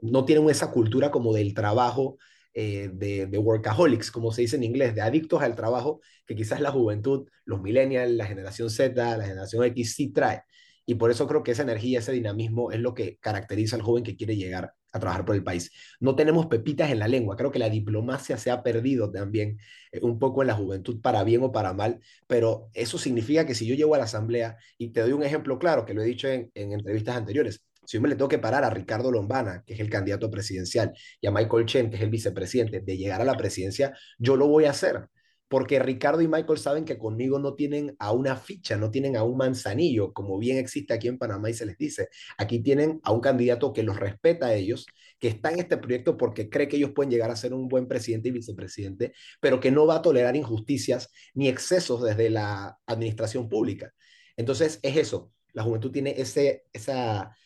no 0.02 0.24
tienen 0.24 0.48
esa 0.50 0.70
cultura 0.70 1.10
como 1.10 1.34
del 1.34 1.54
trabajo 1.54 2.18
eh, 2.54 2.90
de, 2.92 3.26
de, 3.26 3.38
workaholics, 3.38 4.10
como 4.10 4.32
se 4.32 4.42
dice 4.42 4.56
en 4.56 4.64
inglés, 4.64 4.94
de 4.94 5.00
adictos 5.00 5.42
al 5.42 5.54
trabajo, 5.54 6.00
que 6.26 6.34
quizás 6.34 6.60
la 6.60 6.70
juventud, 6.70 7.28
los 7.44 7.62
millennials, 7.62 8.12
la 8.12 8.26
generación 8.26 8.70
Z, 8.70 9.16
la 9.16 9.24
generación 9.24 9.64
X 9.64 9.94
sí 9.94 10.12
trae. 10.12 10.42
Y 10.84 10.96
por 10.96 11.10
eso 11.10 11.26
creo 11.28 11.42
que 11.42 11.52
esa 11.52 11.62
energía, 11.62 12.00
ese 12.00 12.12
dinamismo 12.12 12.72
es 12.72 12.80
lo 12.80 12.94
que 12.94 13.16
caracteriza 13.18 13.76
al 13.76 13.82
joven 13.82 14.02
que 14.04 14.16
quiere 14.16 14.36
llegar 14.36 14.74
a 14.92 15.00
trabajar 15.00 15.24
por 15.24 15.34
el 15.34 15.44
país. 15.44 15.70
No 16.00 16.14
tenemos 16.16 16.46
pepitas 16.46 16.90
en 16.90 16.98
la 16.98 17.08
lengua, 17.08 17.36
creo 17.36 17.50
que 17.50 17.58
la 17.58 17.70
diplomacia 17.70 18.36
se 18.36 18.50
ha 18.50 18.62
perdido 18.62 19.10
también 19.10 19.58
eh, 19.92 20.00
un 20.02 20.18
poco 20.18 20.42
en 20.42 20.48
la 20.48 20.54
juventud, 20.54 21.00
para 21.00 21.24
bien 21.24 21.42
o 21.42 21.52
para 21.52 21.72
mal, 21.72 22.00
pero 22.26 22.68
eso 22.74 22.98
significa 22.98 23.46
que 23.46 23.54
si 23.54 23.66
yo 23.66 23.74
llego 23.74 23.94
a 23.94 23.98
la 23.98 24.04
asamblea, 24.04 24.56
y 24.76 24.90
te 24.90 25.00
doy 25.00 25.12
un 25.12 25.22
ejemplo 25.22 25.58
claro, 25.58 25.84
que 25.86 25.94
lo 25.94 26.02
he 26.02 26.04
dicho 26.06 26.28
en, 26.28 26.50
en 26.54 26.72
entrevistas 26.72 27.16
anteriores, 27.16 27.64
si 27.84 27.96
yo 27.96 28.00
me 28.00 28.08
le 28.08 28.16
tengo 28.16 28.28
que 28.28 28.38
parar 28.38 28.64
a 28.64 28.70
Ricardo 28.70 29.10
Lombana, 29.10 29.62
que 29.66 29.74
es 29.74 29.80
el 29.80 29.90
candidato 29.90 30.30
presidencial, 30.30 30.92
y 31.20 31.26
a 31.26 31.30
Michael 31.30 31.66
Chen, 31.66 31.90
que 31.90 31.96
es 31.96 32.02
el 32.02 32.10
vicepresidente, 32.10 32.80
de 32.80 32.96
llegar 32.96 33.20
a 33.20 33.24
la 33.24 33.36
presidencia, 33.36 33.96
yo 34.18 34.36
lo 34.36 34.46
voy 34.46 34.64
a 34.66 34.70
hacer, 34.70 35.08
porque 35.52 35.78
Ricardo 35.78 36.22
y 36.22 36.28
Michael 36.28 36.58
saben 36.58 36.86
que 36.86 36.96
conmigo 36.96 37.38
no 37.38 37.54
tienen 37.54 37.94
a 37.98 38.12
una 38.12 38.36
ficha, 38.36 38.78
no 38.78 38.90
tienen 38.90 39.18
a 39.18 39.22
un 39.22 39.36
manzanillo, 39.36 40.14
como 40.14 40.38
bien 40.38 40.56
existe 40.56 40.94
aquí 40.94 41.08
en 41.08 41.18
Panamá 41.18 41.50
y 41.50 41.52
se 41.52 41.66
les 41.66 41.76
dice. 41.76 42.08
Aquí 42.38 42.60
tienen 42.62 43.00
a 43.04 43.12
un 43.12 43.20
candidato 43.20 43.70
que 43.74 43.82
los 43.82 44.00
respeta 44.00 44.46
a 44.46 44.54
ellos, 44.54 44.86
que 45.18 45.28
está 45.28 45.52
en 45.52 45.58
este 45.58 45.76
proyecto 45.76 46.16
porque 46.16 46.48
cree 46.48 46.68
que 46.68 46.76
ellos 46.76 46.92
pueden 46.94 47.10
llegar 47.10 47.30
a 47.30 47.36
ser 47.36 47.52
un 47.52 47.68
buen 47.68 47.86
presidente 47.86 48.30
y 48.30 48.32
vicepresidente, 48.32 49.12
pero 49.40 49.60
que 49.60 49.70
no 49.70 49.86
va 49.86 49.96
a 49.96 50.02
tolerar 50.02 50.36
injusticias 50.36 51.10
ni 51.34 51.48
excesos 51.48 52.02
desde 52.02 52.30
la 52.30 52.78
administración 52.86 53.50
pública. 53.50 53.92
Entonces, 54.38 54.80
es 54.82 54.96
eso. 54.96 55.32
La 55.52 55.64
juventud 55.64 55.90
tiene 55.92 56.14
ese, 56.16 56.64
esa, 56.72 57.36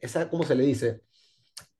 esa, 0.00 0.28
¿cómo 0.28 0.44
se 0.44 0.54
le 0.54 0.64
dice? 0.64 1.02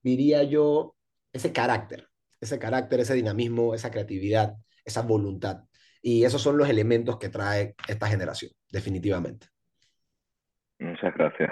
Diría 0.03 0.43
yo, 0.43 0.97
ese 1.33 1.53
carácter, 1.53 2.09
ese 2.41 2.59
carácter, 2.59 3.01
ese 3.01 3.15
dinamismo, 3.15 3.75
esa 3.75 3.91
creatividad 3.91 4.57
esa 4.87 5.03
voluntad. 5.03 5.65
Y 6.01 6.25
esos 6.25 6.41
son 6.41 6.57
los 6.57 6.71
elementos 6.71 7.19
que 7.19 7.29
trae 7.29 7.75
esta 7.89 8.07
generación, 8.07 8.53
definitivamente. 8.71 9.49
Muchas 10.79 11.13
gracias. 11.15 11.51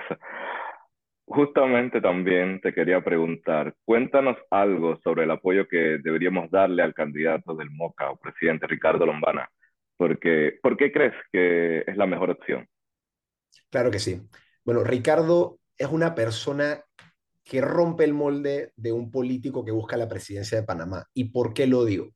Justamente 1.27 2.01
también 2.01 2.61
te 2.61 2.73
quería 2.73 3.03
preguntar, 3.03 3.75
cuéntanos 3.85 4.37
algo 4.51 4.97
sobre 5.03 5.25
el 5.25 5.31
apoyo 5.31 5.67
que 5.67 5.99
deberíamos 6.03 6.51
darle 6.51 6.83
al 6.83 6.95
candidato 6.95 7.57
del 7.57 7.71
MOCA 7.71 8.11
o 8.11 8.17
presidente 8.17 8.67
Ricardo 8.67 9.05
Lombana. 9.05 9.51
Porque, 9.97 10.59
¿Por 10.63 10.77
qué 10.77 10.93
crees 10.93 11.15
que 11.33 11.79
es 11.87 11.97
la 11.97 12.07
mejor 12.07 12.31
opción? 12.31 12.69
Claro 13.71 13.91
que 13.91 13.99
sí. 13.99 14.21
Bueno, 14.65 14.85
Ricardo 14.85 15.59
es 15.79 15.89
una 15.89 16.15
persona 16.15 16.85
que 17.43 17.61
rompe 17.61 18.05
el 18.05 18.15
molde 18.15 18.73
de 18.77 18.93
un 18.93 19.11
político 19.11 19.65
que 19.65 19.73
busca 19.73 19.97
la 19.97 20.09
presidencia 20.09 20.59
de 20.59 20.67
Panamá. 20.67 21.07
¿Y 21.15 21.25
por 21.25 21.53
qué 21.55 21.67
lo 21.67 21.85
digo? 21.85 22.15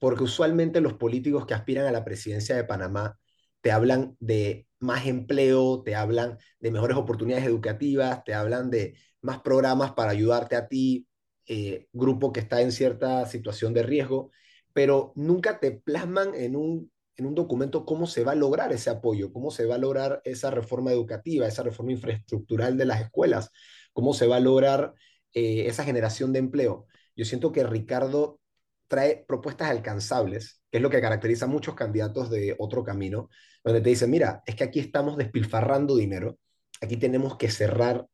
porque 0.00 0.24
usualmente 0.24 0.80
los 0.80 0.94
políticos 0.94 1.46
que 1.46 1.54
aspiran 1.54 1.86
a 1.86 1.92
la 1.92 2.04
presidencia 2.04 2.56
de 2.56 2.64
Panamá 2.64 3.18
te 3.60 3.70
hablan 3.70 4.16
de 4.18 4.66
más 4.80 5.06
empleo, 5.06 5.82
te 5.82 5.94
hablan 5.94 6.38
de 6.58 6.70
mejores 6.70 6.96
oportunidades 6.96 7.46
educativas, 7.46 8.24
te 8.24 8.34
hablan 8.34 8.70
de 8.70 8.96
más 9.20 9.40
programas 9.42 9.92
para 9.92 10.10
ayudarte 10.10 10.56
a 10.56 10.66
ti, 10.68 11.06
eh, 11.46 11.86
grupo 11.92 12.32
que 12.32 12.40
está 12.40 12.62
en 12.62 12.72
cierta 12.72 13.26
situación 13.26 13.74
de 13.74 13.82
riesgo, 13.82 14.30
pero 14.72 15.12
nunca 15.16 15.60
te 15.60 15.72
plasman 15.72 16.34
en 16.34 16.56
un, 16.56 16.90
en 17.20 17.26
un 17.26 17.34
documento 17.34 17.84
cómo 17.84 18.06
se 18.06 18.24
va 18.24 18.32
a 18.32 18.34
lograr 18.34 18.72
ese 18.72 18.88
apoyo, 18.88 19.30
cómo 19.32 19.50
se 19.50 19.66
va 19.66 19.74
a 19.74 19.78
lograr 19.78 20.22
esa 20.24 20.50
reforma 20.50 20.90
educativa, 20.90 21.46
esa 21.46 21.62
reforma 21.62 21.92
infraestructural 21.92 22.78
de 22.78 22.86
las 22.86 23.02
escuelas, 23.02 23.50
cómo 23.92 24.14
se 24.14 24.26
va 24.26 24.36
a 24.36 24.40
lograr 24.40 24.94
eh, 25.34 25.66
esa 25.66 25.84
generación 25.84 26.32
de 26.32 26.38
empleo. 26.38 26.86
Yo 27.14 27.26
siento 27.26 27.52
que 27.52 27.62
Ricardo 27.62 28.40
trae 28.88 29.24
propuestas 29.28 29.68
alcanzables, 29.68 30.62
que 30.70 30.78
es 30.78 30.82
lo 30.82 30.88
que 30.88 31.02
caracteriza 31.02 31.44
a 31.44 31.48
muchos 31.48 31.74
candidatos 31.74 32.30
de 32.30 32.56
otro 32.58 32.82
camino, 32.82 33.28
donde 33.62 33.82
te 33.82 33.90
dicen, 33.90 34.10
mira, 34.10 34.42
es 34.46 34.54
que 34.56 34.64
aquí 34.64 34.80
estamos 34.80 35.18
despilfarrando 35.18 35.96
dinero, 35.96 36.38
aquí 36.80 36.96
tenemos 36.96 37.36
que 37.36 37.50
cerrar 37.50 38.06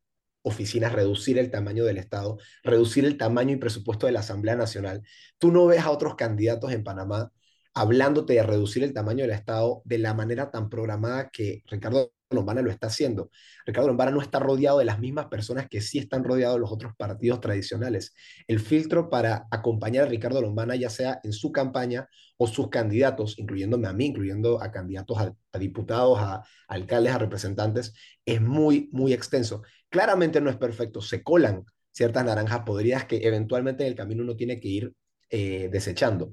oficinas, 0.42 0.92
reducir 0.92 1.38
el 1.38 1.50
tamaño 1.52 1.84
del 1.84 1.98
Estado, 1.98 2.38
reducir 2.64 3.04
el 3.04 3.16
tamaño 3.16 3.52
y 3.52 3.56
presupuesto 3.56 4.06
de 4.06 4.12
la 4.12 4.20
Asamblea 4.20 4.56
Nacional. 4.56 5.02
Tú 5.38 5.52
no 5.52 5.66
ves 5.66 5.80
a 5.80 5.90
otros 5.90 6.16
candidatos 6.16 6.72
en 6.72 6.82
Panamá 6.82 7.32
hablándote 7.76 8.32
de 8.32 8.42
reducir 8.42 8.82
el 8.82 8.94
tamaño 8.94 9.22
del 9.22 9.32
Estado 9.32 9.82
de 9.84 9.98
la 9.98 10.14
manera 10.14 10.50
tan 10.50 10.70
programada 10.70 11.28
que 11.28 11.62
Ricardo 11.66 12.10
Lombana 12.30 12.62
lo 12.62 12.70
está 12.70 12.86
haciendo. 12.86 13.30
Ricardo 13.66 13.88
Lombana 13.88 14.12
no 14.12 14.22
está 14.22 14.38
rodeado 14.38 14.78
de 14.78 14.86
las 14.86 14.98
mismas 14.98 15.26
personas 15.26 15.68
que 15.68 15.82
sí 15.82 15.98
están 15.98 16.24
rodeados 16.24 16.58
los 16.58 16.72
otros 16.72 16.94
partidos 16.96 17.38
tradicionales. 17.42 18.14
El 18.48 18.60
filtro 18.60 19.10
para 19.10 19.46
acompañar 19.50 20.04
a 20.04 20.08
Ricardo 20.08 20.40
Lombana, 20.40 20.74
ya 20.74 20.88
sea 20.88 21.20
en 21.22 21.34
su 21.34 21.52
campaña 21.52 22.08
o 22.38 22.46
sus 22.46 22.70
candidatos, 22.70 23.38
incluyéndome 23.38 23.88
a 23.88 23.92
mí, 23.92 24.06
incluyendo 24.06 24.62
a 24.62 24.72
candidatos 24.72 25.18
a, 25.18 25.58
diputados, 25.58 26.18
a, 26.18 26.44
alcaldes, 26.68 27.12
a 27.12 27.18
representantes, 27.18 27.92
es 28.24 28.40
muy, 28.40 28.88
muy 28.90 29.12
extenso. 29.12 29.62
Claramente 29.90 30.40
no 30.40 30.48
es 30.48 30.56
perfecto, 30.56 31.02
se 31.02 31.22
colan 31.22 31.62
ciertas 31.92 32.24
naranjas 32.24 32.60
podridas 32.60 33.04
que 33.04 33.18
eventualmente 33.18 33.84
en 33.84 33.90
el 33.90 33.96
camino 33.96 34.22
uno 34.22 34.34
tiene 34.34 34.60
que 34.60 34.68
ir 34.68 34.92
eh, 35.28 35.68
desechando. 35.70 36.32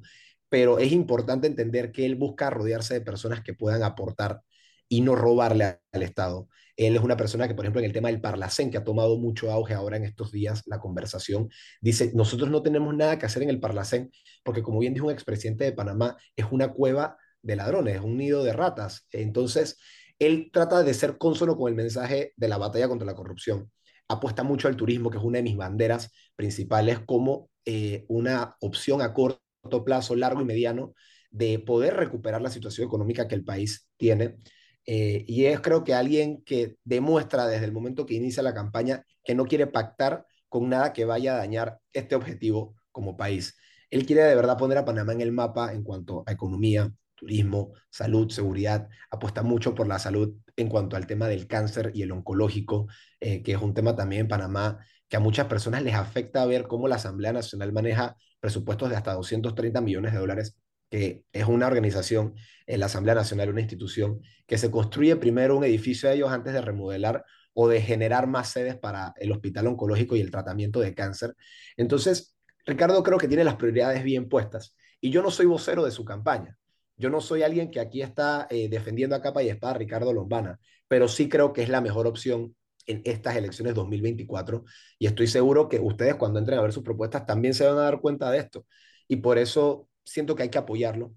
Pero 0.53 0.77
es 0.77 0.91
importante 0.91 1.47
entender 1.47 1.91
que 1.91 2.05
él 2.05 2.13
busca 2.13 2.51
rodearse 2.51 2.93
de 2.93 3.01
personas 3.01 3.41
que 3.41 3.55
puedan 3.55 3.81
aportar 3.81 4.43
y 4.87 5.01
no 5.01 5.15
robarle 5.15 5.79
al 5.91 6.03
Estado. 6.03 6.47
Él 6.77 6.95
es 6.95 7.01
una 7.01 7.17
persona 7.17 7.47
que, 7.47 7.55
por 7.55 7.65
ejemplo, 7.65 7.79
en 7.79 7.85
el 7.85 7.91
tema 7.91 8.09
del 8.09 8.21
Parlacén, 8.21 8.69
que 8.69 8.77
ha 8.77 8.83
tomado 8.83 9.17
mucho 9.17 9.51
auge 9.51 9.73
ahora 9.73 9.97
en 9.97 10.03
estos 10.03 10.31
días 10.31 10.61
la 10.67 10.79
conversación, 10.79 11.49
dice, 11.81 12.11
nosotros 12.13 12.51
no 12.51 12.61
tenemos 12.61 12.93
nada 12.95 13.17
que 13.17 13.25
hacer 13.25 13.41
en 13.41 13.49
el 13.49 13.59
Parlacén, 13.59 14.11
porque 14.43 14.61
como 14.61 14.77
bien 14.77 14.93
dijo 14.93 15.07
un 15.07 15.11
expresidente 15.11 15.63
de 15.63 15.71
Panamá, 15.71 16.17
es 16.35 16.45
una 16.51 16.71
cueva 16.71 17.17
de 17.41 17.55
ladrones, 17.55 17.95
es 17.95 18.01
un 18.01 18.15
nido 18.15 18.43
de 18.43 18.53
ratas. 18.53 19.07
Entonces, 19.11 19.79
él 20.19 20.51
trata 20.53 20.83
de 20.83 20.93
ser 20.93 21.17
consono 21.17 21.57
con 21.57 21.69
el 21.69 21.75
mensaje 21.75 22.33
de 22.35 22.47
la 22.47 22.59
batalla 22.59 22.87
contra 22.87 23.07
la 23.07 23.15
corrupción. 23.15 23.71
Apuesta 24.07 24.43
mucho 24.43 24.67
al 24.67 24.75
turismo, 24.75 25.09
que 25.09 25.17
es 25.17 25.23
una 25.23 25.39
de 25.39 25.43
mis 25.45 25.57
banderas 25.57 26.11
principales, 26.35 26.99
como 26.99 27.49
eh, 27.65 28.05
una 28.07 28.55
opción 28.59 29.01
a 29.01 29.15
corto 29.15 29.42
plazo, 29.85 30.15
largo 30.15 30.41
y 30.41 30.45
mediano, 30.45 30.93
de 31.31 31.59
poder 31.59 31.95
recuperar 31.95 32.41
la 32.41 32.49
situación 32.49 32.87
económica 32.87 33.27
que 33.27 33.35
el 33.35 33.43
país 33.43 33.89
tiene 33.97 34.37
eh, 34.85 35.23
y 35.27 35.45
es 35.45 35.61
creo 35.61 35.83
que 35.83 35.93
alguien 35.93 36.43
que 36.43 36.77
demuestra 36.83 37.47
desde 37.47 37.65
el 37.65 37.71
momento 37.71 38.05
que 38.05 38.15
inicia 38.15 38.43
la 38.43 38.53
campaña 38.53 39.05
que 39.23 39.35
no 39.35 39.45
quiere 39.45 39.67
pactar 39.67 40.25
con 40.49 40.69
nada 40.69 40.93
que 40.93 41.05
vaya 41.05 41.35
a 41.35 41.37
dañar 41.37 41.79
este 41.93 42.15
objetivo 42.15 42.75
como 42.91 43.17
país. 43.17 43.57
Él 43.89 44.05
quiere 44.05 44.23
de 44.23 44.35
verdad 44.35 44.57
poner 44.57 44.77
a 44.77 44.85
Panamá 44.85 45.13
en 45.13 45.21
el 45.21 45.31
mapa 45.31 45.73
en 45.73 45.83
cuanto 45.83 46.23
a 46.25 46.31
economía, 46.33 46.91
turismo, 47.15 47.73
salud, 47.89 48.29
seguridad. 48.29 48.89
Apuesta 49.09 49.41
mucho 49.43 49.73
por 49.73 49.87
la 49.87 49.99
salud 49.99 50.35
en 50.55 50.67
cuanto 50.67 50.95
al 50.95 51.07
tema 51.07 51.27
del 51.27 51.47
cáncer 51.47 51.91
y 51.93 52.01
el 52.01 52.11
oncológico, 52.11 52.87
eh, 53.19 53.41
que 53.41 53.53
es 53.53 53.61
un 53.61 53.73
tema 53.73 53.95
también 53.95 54.23
en 54.23 54.27
Panamá 54.27 54.79
que 55.13 55.17
a 55.17 55.19
muchas 55.19 55.45
personas 55.45 55.83
les 55.83 55.93
afecta 55.93 56.43
ver 56.47 56.63
cómo 56.63 56.87
la 56.87 56.95
Asamblea 56.95 57.31
Nacional 57.31 57.71
maneja 57.71 58.15
presupuestos 58.39 58.89
de 58.89 58.95
hasta 58.95 59.13
230 59.13 59.79
millones 59.79 60.11
de 60.11 60.17
dólares 60.17 60.57
que 60.89 61.23
es 61.31 61.45
una 61.45 61.67
organización, 61.67 62.33
en 62.65 62.79
la 62.79 62.87
Asamblea 62.87 63.13
Nacional, 63.13 63.49
una 63.51 63.61
institución, 63.61 64.21
que 64.47 64.57
se 64.57 64.71
construye 64.71 65.15
primero 65.17 65.55
un 65.55 65.65
edificio 65.65 66.09
de 66.09 66.15
ellos 66.15 66.31
antes 66.31 66.51
de 66.51 66.61
remodelar 66.61 67.23
o 67.53 67.67
de 67.67 67.79
generar 67.79 68.25
más 68.25 68.49
sedes 68.49 68.75
para 68.75 69.13
el 69.17 69.31
hospital 69.31 69.67
oncológico 69.67 70.15
y 70.15 70.21
el 70.21 70.31
tratamiento 70.31 70.79
de 70.79 70.95
cáncer. 70.95 71.35
Entonces, 71.77 72.35
Ricardo 72.65 73.03
creo 73.03 73.19
que 73.19 73.27
tiene 73.27 73.43
las 73.43 73.57
prioridades 73.57 74.03
bien 74.03 74.27
puestas 74.27 74.75
y 74.99 75.11
yo 75.11 75.21
no 75.21 75.29
soy 75.29 75.45
vocero 75.45 75.85
de 75.85 75.91
su 75.91 76.03
campaña. 76.03 76.57
Yo 76.97 77.11
no 77.11 77.21
soy 77.21 77.43
alguien 77.43 77.69
que 77.69 77.79
aquí 77.79 78.01
está 78.01 78.47
eh, 78.49 78.67
defendiendo 78.67 79.15
a 79.15 79.21
capa 79.21 79.43
y 79.43 79.49
espada 79.49 79.75
a 79.75 79.77
Ricardo 79.77 80.11
Lombana, 80.11 80.59
pero 80.87 81.07
sí 81.07 81.29
creo 81.29 81.53
que 81.53 81.61
es 81.61 81.69
la 81.69 81.81
mejor 81.81 82.07
opción 82.07 82.55
en 82.85 83.01
estas 83.05 83.35
elecciones 83.35 83.75
2024 83.75 84.63
y 84.99 85.07
estoy 85.07 85.27
seguro 85.27 85.69
que 85.69 85.79
ustedes 85.79 86.15
cuando 86.15 86.39
entren 86.39 86.59
a 86.59 86.61
ver 86.61 86.73
sus 86.73 86.83
propuestas 86.83 87.25
también 87.25 87.53
se 87.53 87.65
van 87.65 87.77
a 87.77 87.81
dar 87.81 88.01
cuenta 88.01 88.31
de 88.31 88.39
esto. 88.39 88.65
Y 89.07 89.17
por 89.17 89.37
eso 89.37 89.89
siento 90.03 90.35
que 90.35 90.43
hay 90.43 90.49
que 90.49 90.57
apoyarlo 90.57 91.13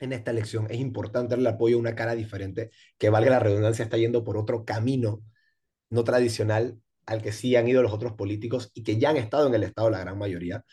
en 0.00 0.12
esta 0.12 0.30
elección. 0.30 0.66
Es 0.70 0.78
importante 0.78 1.30
darle 1.36 1.50
apoyo 1.50 1.76
a 1.76 1.80
una 1.80 1.94
cara 1.94 2.14
diferente, 2.14 2.70
que 2.98 3.10
valga 3.10 3.30
la 3.30 3.38
redundancia, 3.40 3.84
está 3.84 3.96
yendo 3.98 4.24
por 4.24 4.36
otro 4.36 4.64
camino 4.64 5.22
no 5.90 6.04
tradicional 6.04 6.80
al 7.06 7.22
que 7.22 7.32
sí 7.32 7.56
han 7.56 7.68
ido 7.68 7.82
los 7.82 7.92
otros 7.92 8.14
políticos 8.14 8.70
y 8.74 8.82
que 8.84 8.98
ya 8.98 9.10
han 9.10 9.16
estado 9.16 9.48
en 9.48 9.54
el 9.54 9.64
Estado 9.64 9.90
la 9.90 10.00
gran 10.00 10.18
mayoría. 10.18 10.64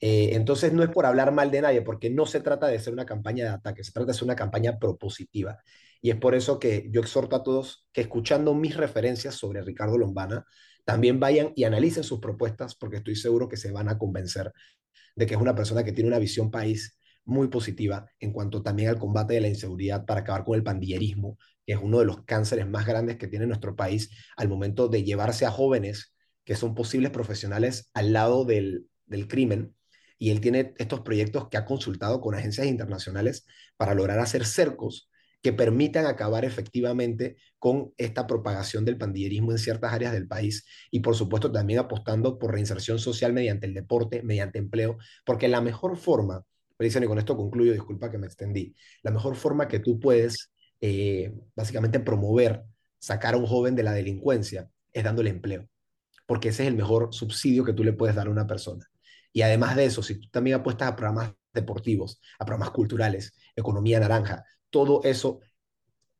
Eh, 0.00 0.30
entonces 0.34 0.72
no 0.72 0.82
es 0.82 0.90
por 0.90 1.06
hablar 1.06 1.32
mal 1.32 1.50
de 1.50 1.62
nadie, 1.62 1.82
porque 1.82 2.10
no 2.10 2.26
se 2.26 2.40
trata 2.40 2.68
de 2.68 2.78
ser 2.80 2.92
una 2.92 3.06
campaña 3.06 3.44
de 3.44 3.50
ataque, 3.50 3.84
se 3.84 3.92
trata 3.92 4.08
de 4.08 4.14
ser 4.14 4.24
una 4.24 4.36
campaña 4.36 4.78
propositiva. 4.78 5.58
Y 6.02 6.10
es 6.10 6.16
por 6.16 6.34
eso 6.34 6.58
que 6.58 6.88
yo 6.90 7.00
exhorto 7.00 7.36
a 7.36 7.42
todos 7.42 7.86
que 7.92 8.00
escuchando 8.00 8.54
mis 8.54 8.76
referencias 8.76 9.34
sobre 9.34 9.62
Ricardo 9.62 9.98
Lombana, 9.98 10.46
también 10.84 11.20
vayan 11.20 11.52
y 11.54 11.64
analicen 11.64 12.04
sus 12.04 12.20
propuestas, 12.20 12.74
porque 12.74 12.96
estoy 12.96 13.16
seguro 13.16 13.48
que 13.48 13.56
se 13.56 13.70
van 13.70 13.88
a 13.88 13.98
convencer 13.98 14.52
de 15.14 15.26
que 15.26 15.34
es 15.34 15.40
una 15.40 15.54
persona 15.54 15.84
que 15.84 15.92
tiene 15.92 16.08
una 16.08 16.18
visión 16.18 16.50
país 16.50 16.98
muy 17.24 17.48
positiva 17.48 18.06
en 18.18 18.32
cuanto 18.32 18.62
también 18.62 18.88
al 18.88 18.98
combate 18.98 19.34
de 19.34 19.40
la 19.42 19.48
inseguridad 19.48 20.06
para 20.06 20.20
acabar 20.20 20.44
con 20.44 20.54
el 20.56 20.62
pandillerismo, 20.62 21.38
que 21.66 21.74
es 21.74 21.78
uno 21.80 21.98
de 21.98 22.06
los 22.06 22.24
cánceres 22.24 22.66
más 22.66 22.86
grandes 22.86 23.16
que 23.18 23.28
tiene 23.28 23.46
nuestro 23.46 23.76
país 23.76 24.10
al 24.36 24.48
momento 24.48 24.88
de 24.88 25.04
llevarse 25.04 25.44
a 25.44 25.50
jóvenes 25.50 26.14
que 26.44 26.56
son 26.56 26.74
posibles 26.74 27.10
profesionales 27.10 27.90
al 27.94 28.12
lado 28.12 28.44
del, 28.44 28.86
del 29.06 29.28
crimen. 29.28 29.76
Y 30.18 30.30
él 30.30 30.40
tiene 30.40 30.74
estos 30.78 31.00
proyectos 31.00 31.48
que 31.48 31.56
ha 31.56 31.64
consultado 31.64 32.20
con 32.20 32.34
agencias 32.34 32.66
internacionales 32.66 33.46
para 33.76 33.94
lograr 33.94 34.18
hacer 34.18 34.44
cercos 34.44 35.09
que 35.42 35.52
permitan 35.52 36.06
acabar 36.06 36.44
efectivamente 36.44 37.36
con 37.58 37.92
esta 37.96 38.26
propagación 38.26 38.84
del 38.84 38.98
pandillerismo 38.98 39.52
en 39.52 39.58
ciertas 39.58 39.92
áreas 39.92 40.12
del 40.12 40.28
país 40.28 40.66
y 40.90 41.00
por 41.00 41.16
supuesto 41.16 41.50
también 41.50 41.78
apostando 41.78 42.38
por 42.38 42.52
reinserción 42.52 42.98
social 42.98 43.32
mediante 43.32 43.66
el 43.66 43.74
deporte, 43.74 44.22
mediante 44.22 44.58
empleo, 44.58 44.98
porque 45.24 45.48
la 45.48 45.60
mejor 45.60 45.96
forma 45.96 46.44
y 46.82 47.06
con 47.06 47.18
esto 47.18 47.36
concluyo, 47.36 47.72
disculpa 47.72 48.10
que 48.10 48.16
me 48.16 48.26
extendí, 48.26 48.74
la 49.02 49.10
mejor 49.10 49.36
forma 49.36 49.68
que 49.68 49.80
tú 49.80 50.00
puedes 50.00 50.50
eh, 50.80 51.30
básicamente 51.54 52.00
promover, 52.00 52.64
sacar 52.98 53.34
a 53.34 53.36
un 53.36 53.46
joven 53.46 53.74
de 53.74 53.82
la 53.82 53.92
delincuencia 53.92 54.70
es 54.92 55.04
dándole 55.04 55.28
empleo, 55.28 55.68
porque 56.26 56.48
ese 56.48 56.62
es 56.62 56.68
el 56.68 56.76
mejor 56.76 57.12
subsidio 57.12 57.64
que 57.64 57.74
tú 57.74 57.84
le 57.84 57.92
puedes 57.92 58.16
dar 58.16 58.28
a 58.28 58.30
una 58.30 58.46
persona. 58.46 58.86
Y 59.32 59.42
además 59.42 59.76
de 59.76 59.84
eso, 59.84 60.02
si 60.02 60.20
tú 60.20 60.28
también 60.30 60.56
apuestas 60.56 60.88
a 60.88 60.96
programas 60.96 61.32
deportivos, 61.52 62.20
a 62.38 62.46
programas 62.46 62.70
culturales, 62.70 63.34
economía 63.54 64.00
naranja, 64.00 64.42
todo 64.70 65.02
eso 65.04 65.40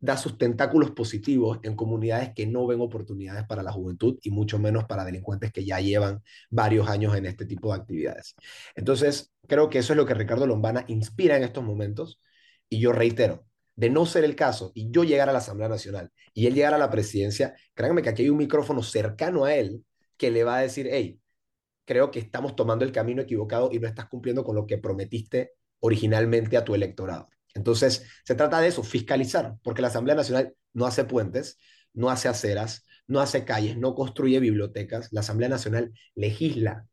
da 0.01 0.17
sus 0.17 0.39
tentáculos 0.39 0.93
positivos 0.93 1.59
en 1.63 1.77
comunidades 1.77 2.33
que 2.35 2.47
no 2.47 2.67
ven 2.67 2.81
oportunidades 2.81 3.45
para 3.47 3.63
la 3.63 3.73
juventud 3.73 4.19
y 4.23 4.31
mucho 4.31 4.59
menos 4.59 4.85
para 4.85 5.05
delincuentes 5.05 5.53
que 5.53 5.65
ya 5.65 5.79
llevan 5.81 6.23
varios 6.49 6.89
años 6.89 7.15
en 7.17 7.27
este 7.27 7.45
tipo 7.45 7.73
de 7.73 7.81
actividades. 7.81 8.35
Entonces, 8.75 9.31
creo 9.47 9.69
que 9.69 9.79
eso 9.79 9.93
es 9.93 9.99
lo 9.99 10.07
que 10.07 10.15
Ricardo 10.15 10.47
Lombana 10.47 10.85
inspira 10.89 11.37
en 11.37 11.45
estos 11.45 11.63
momentos 11.63 12.19
y 12.69 12.81
yo 12.81 12.93
reitero, 12.93 13.45
de 13.77 13.91
no 13.91 14.07
ser 14.07 14.25
el 14.25 14.37
caso 14.37 14.73
y 14.75 14.91
yo 14.91 15.05
llegar 15.05 15.29
a 15.29 15.33
la 15.33 15.39
Asamblea 15.39 15.69
Nacional 15.69 16.11
y 16.35 16.47
él 16.47 16.55
llegar 16.55 16.75
a 16.75 16.79
la 16.79 16.91
presidencia, 16.91 17.55
créanme 17.75 18.03
que 18.03 18.09
aquí 18.11 18.23
hay 18.23 18.31
un 18.31 18.39
micrófono 18.39 18.83
cercano 18.83 19.45
a 19.45 19.55
él 19.55 19.85
que 20.17 20.31
le 20.31 20.45
va 20.45 20.59
a 20.59 20.61
decir, 20.63 20.89
hey, 20.91 21.21
creo 21.85 22.11
que 22.11 22.21
estamos 22.21 22.57
tomando 22.57 22.85
el 22.85 22.93
camino 22.93 23.23
equivocado 23.23 23.71
y 23.73 23.79
no 23.79 23.89
estás 23.89 24.07
cumpliendo 24.09 24.45
con 24.45 24.55
lo 24.55 24.67
que 24.67 24.79
prometiste 24.79 25.53
originalmente 25.81 26.57
a 26.57 26.65
tu 26.65 26.75
electorado. 26.75 27.29
Entonces, 27.55 28.07
se 28.25 28.35
trata 28.35 28.61
de 28.61 28.69
eso, 28.69 28.83
fiscalizar, 28.83 29.57
porque 29.63 29.83
la 29.83 29.89
Asamblea 29.89 30.17
Nacional 30.17 30.55
no 30.73 30.87
hace 30.87 31.05
puentes, 31.05 31.59
no 31.93 32.11
hace 32.11 32.29
aceras, 32.29 32.85
no 33.07 33.21
hace 33.21 33.45
calles, 33.45 33.77
no 33.77 33.95
construye 33.95 34.39
bibliotecas. 34.41 35.13
La 35.13 35.21
Asamblea 35.21 35.49
Nacional 35.49 35.93
legisla, 36.15 36.87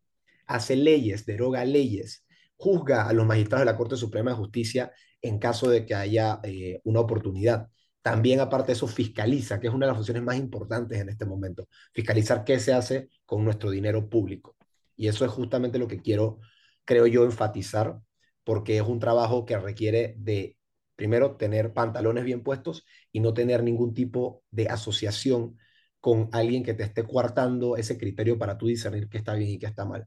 hace 0.48 0.76
leyes, 0.76 1.26
deroga 1.26 1.64
leyes, 1.66 2.26
juzga 2.56 3.08
a 3.08 3.14
los 3.14 3.26
magistrados 3.26 3.66
de 3.66 3.72
la 3.72 3.78
Corte 3.78 3.96
Suprema 3.96 4.32
de 4.32 4.38
Justicia 4.38 4.92
en 5.22 5.40
caso 5.40 5.70
de 5.70 5.86
que 5.86 5.96
haya 5.96 6.40
eh, 6.44 6.82
una 6.84 7.02
oportunidad. 7.02 7.70
También, 8.02 8.40
aparte 8.40 8.68
de 8.68 8.74
eso, 8.74 8.88
fiscaliza, 8.88 9.60
que 9.60 9.68
es 9.68 9.74
una 9.74 9.86
de 9.86 9.92
las 9.92 9.98
funciones 9.98 10.24
más 10.24 10.38
importantes 10.38 11.00
en 11.00 11.10
este 11.10 11.26
momento, 11.26 11.68
fiscalizar 11.94 12.44
qué 12.44 12.60
se 12.60 12.74
hace 12.74 13.10
con 13.26 13.44
nuestro 13.44 13.70
dinero 13.70 14.10
público. 14.10 14.56
Y 14.96 15.08
eso 15.08 15.26
es 15.26 15.32
justamente 15.32 15.78
lo 15.78 15.88
que 15.88 16.02
quiero, 16.02 16.40
creo 16.86 17.06
yo, 17.06 17.26
enfatizar 17.26 18.00
porque 18.48 18.78
es 18.78 18.84
un 18.84 19.02
trabajo 19.02 19.46
que 19.46 19.60
requiere 19.60 20.14
de, 20.20 20.56
primero, 20.96 21.36
tener 21.36 21.74
pantalones 21.74 22.24
bien 22.24 22.44
puestos 22.44 22.88
y 23.12 23.20
no 23.20 23.34
tener 23.34 23.62
ningún 23.62 23.94
tipo 23.94 24.42
de 24.52 24.70
asociación 24.70 25.58
con 26.00 26.30
alguien 26.32 26.64
que 26.64 26.74
te 26.74 26.84
esté 26.84 27.04
coartando 27.04 27.76
ese 27.76 27.98
criterio 27.98 28.40
para 28.40 28.58
tú 28.58 28.68
discernir 28.68 29.10
qué 29.10 29.18
está 29.18 29.36
bien 29.36 29.50
y 29.50 29.60
qué 29.60 29.66
está 29.66 29.84
mal. 29.84 30.06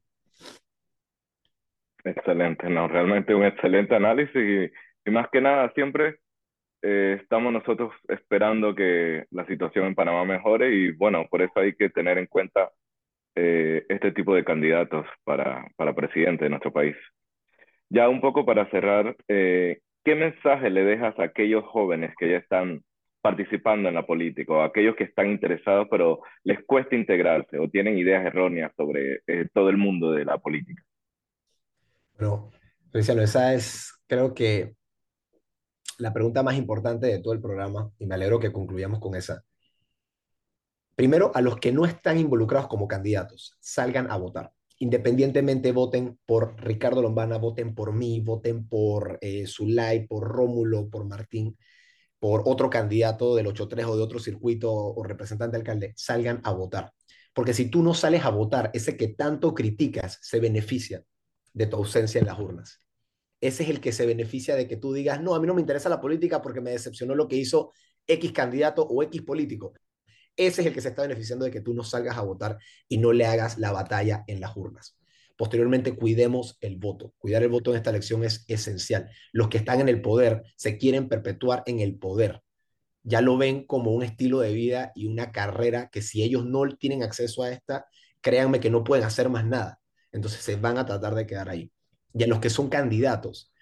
Excelente, 2.02 2.70
no, 2.70 2.88
realmente 2.88 3.34
un 3.34 3.44
excelente 3.44 3.94
análisis 3.94 4.72
y, 5.04 5.10
más 5.10 5.28
que 5.30 5.42
nada 5.42 5.70
siempre 5.74 6.20
eh, 6.80 7.18
estamos 7.20 7.52
nosotros 7.52 7.92
esperando 8.08 8.74
que 8.74 9.26
la 9.32 9.44
situación 9.44 9.84
en 9.84 9.94
Panamá 9.94 10.24
mejore 10.24 10.74
y 10.74 10.92
bueno, 10.92 11.26
por 11.28 11.42
eso 11.42 11.60
hay 11.60 11.74
que 11.74 11.90
tener 11.90 12.16
en 12.16 12.26
cuenta 12.26 12.70
eh, 13.34 13.84
este 13.90 14.12
tipo 14.12 14.34
de 14.34 14.44
candidatos 14.44 15.04
para, 15.24 15.68
para 15.76 15.94
presidente 15.94 16.44
de 16.44 16.50
nuestro 16.50 16.72
país. 16.72 16.96
Ya 17.90 18.08
un 18.08 18.20
poco 18.20 18.46
para 18.46 18.70
cerrar, 18.70 19.16
eh, 19.26 19.80
¿qué 20.04 20.14
mensaje 20.14 20.70
le 20.70 20.84
dejas 20.84 21.18
a 21.18 21.24
aquellos 21.24 21.64
jóvenes 21.64 22.14
que 22.18 22.30
ya 22.30 22.38
están 22.38 22.84
participando 23.20 23.88
en 23.88 23.96
la 23.96 24.06
política 24.06 24.52
o 24.52 24.60
a 24.60 24.66
aquellos 24.66 24.96
que 24.96 25.04
están 25.04 25.28
interesados 25.30 25.88
pero 25.90 26.20
les 26.42 26.64
cuesta 26.64 26.96
integrarse 26.96 27.58
o 27.58 27.68
tienen 27.68 27.98
ideas 27.98 28.24
erróneas 28.24 28.72
sobre 28.76 29.22
eh, 29.26 29.48
todo 29.52 29.68
el 29.68 29.76
mundo 29.76 30.12
de 30.12 30.24
la 30.24 30.38
política? 30.38 30.82
Bueno, 32.14 32.50
Luciano, 32.92 33.22
esa 33.22 33.54
es, 33.54 33.92
creo 34.06 34.32
que, 34.32 34.74
la 35.98 36.12
pregunta 36.12 36.42
más 36.42 36.56
importante 36.56 37.08
de 37.08 37.20
todo 37.20 37.34
el 37.34 37.42
programa 37.42 37.90
y 37.98 38.06
me 38.06 38.14
alegro 38.14 38.40
que 38.40 38.52
concluyamos 38.52 39.00
con 39.00 39.14
esa. 39.16 39.42
Primero, 40.96 41.30
a 41.34 41.42
los 41.42 41.58
que 41.58 41.72
no 41.72 41.84
están 41.84 42.18
involucrados 42.18 42.68
como 42.68 42.88
candidatos, 42.88 43.56
salgan 43.60 44.10
a 44.10 44.16
votar 44.16 44.52
independientemente 44.80 45.72
voten 45.72 46.18
por 46.26 46.56
Ricardo 46.58 47.02
Lombana, 47.02 47.36
voten 47.36 47.74
por 47.74 47.92
mí, 47.92 48.20
voten 48.20 48.66
por 48.66 49.18
eh, 49.20 49.46
Zulay, 49.46 50.06
por 50.06 50.26
Rómulo, 50.26 50.88
por 50.88 51.04
Martín, 51.06 51.56
por 52.18 52.42
otro 52.46 52.70
candidato 52.70 53.36
del 53.36 53.46
8-3 53.46 53.84
o 53.86 53.96
de 53.96 54.02
otro 54.02 54.18
circuito 54.18 54.72
o 54.72 55.02
representante 55.04 55.58
alcalde, 55.58 55.92
salgan 55.96 56.40
a 56.44 56.52
votar. 56.52 56.92
Porque 57.34 57.52
si 57.52 57.70
tú 57.70 57.82
no 57.82 57.92
sales 57.92 58.24
a 58.24 58.30
votar, 58.30 58.70
ese 58.72 58.96
que 58.96 59.08
tanto 59.08 59.54
criticas 59.54 60.18
se 60.22 60.40
beneficia 60.40 61.04
de 61.52 61.66
tu 61.66 61.76
ausencia 61.76 62.18
en 62.18 62.26
las 62.26 62.38
urnas. 62.38 62.80
Ese 63.40 63.64
es 63.64 63.70
el 63.70 63.80
que 63.80 63.92
se 63.92 64.06
beneficia 64.06 64.56
de 64.56 64.66
que 64.66 64.76
tú 64.76 64.94
digas, 64.94 65.20
no, 65.22 65.34
a 65.34 65.40
mí 65.40 65.46
no 65.46 65.54
me 65.54 65.60
interesa 65.60 65.88
la 65.90 66.00
política 66.00 66.40
porque 66.40 66.60
me 66.62 66.70
decepcionó 66.70 67.14
lo 67.14 67.28
que 67.28 67.36
hizo 67.36 67.72
X 68.06 68.32
candidato 68.32 68.82
o 68.82 69.02
X 69.02 69.22
político. 69.22 69.74
Ese 70.40 70.62
es 70.62 70.68
el 70.68 70.72
que 70.72 70.80
se 70.80 70.88
está 70.88 71.02
beneficiando 71.02 71.44
de 71.44 71.50
que 71.50 71.60
tú 71.60 71.74
no 71.74 71.84
salgas 71.84 72.16
a 72.16 72.22
votar 72.22 72.56
y 72.88 72.96
no 72.96 73.12
le 73.12 73.26
hagas 73.26 73.58
la 73.58 73.72
batalla 73.72 74.24
en 74.26 74.40
las 74.40 74.56
urnas. 74.56 74.96
Posteriormente, 75.36 75.94
cuidemos 75.94 76.56
el 76.62 76.78
voto. 76.78 77.12
Cuidar 77.18 77.42
el 77.42 77.50
voto 77.50 77.72
en 77.72 77.76
esta 77.76 77.90
elección 77.90 78.24
es 78.24 78.46
esencial. 78.48 79.10
Los 79.32 79.48
que 79.48 79.58
están 79.58 79.82
en 79.82 79.90
el 79.90 80.00
poder 80.00 80.42
se 80.56 80.78
quieren 80.78 81.10
perpetuar 81.10 81.62
en 81.66 81.80
el 81.80 81.98
poder. 81.98 82.40
Ya 83.02 83.20
lo 83.20 83.36
ven 83.36 83.66
como 83.66 83.90
un 83.90 84.02
estilo 84.02 84.40
de 84.40 84.54
vida 84.54 84.92
y 84.94 85.08
una 85.08 85.30
carrera 85.30 85.90
que 85.90 86.00
si 86.00 86.22
ellos 86.22 86.46
no 86.46 86.66
tienen 86.74 87.02
acceso 87.02 87.42
a 87.42 87.50
esta, 87.50 87.84
créanme 88.22 88.60
que 88.60 88.70
no 88.70 88.82
pueden 88.82 89.04
hacer 89.04 89.28
más 89.28 89.44
nada. 89.44 89.78
Entonces 90.10 90.40
se 90.40 90.56
van 90.56 90.78
a 90.78 90.86
tratar 90.86 91.14
de 91.14 91.26
quedar 91.26 91.50
ahí. 91.50 91.70
Y 92.14 92.22
a 92.22 92.26
los 92.26 92.40
que 92.40 92.48
son 92.48 92.70
candidatos, 92.70 93.52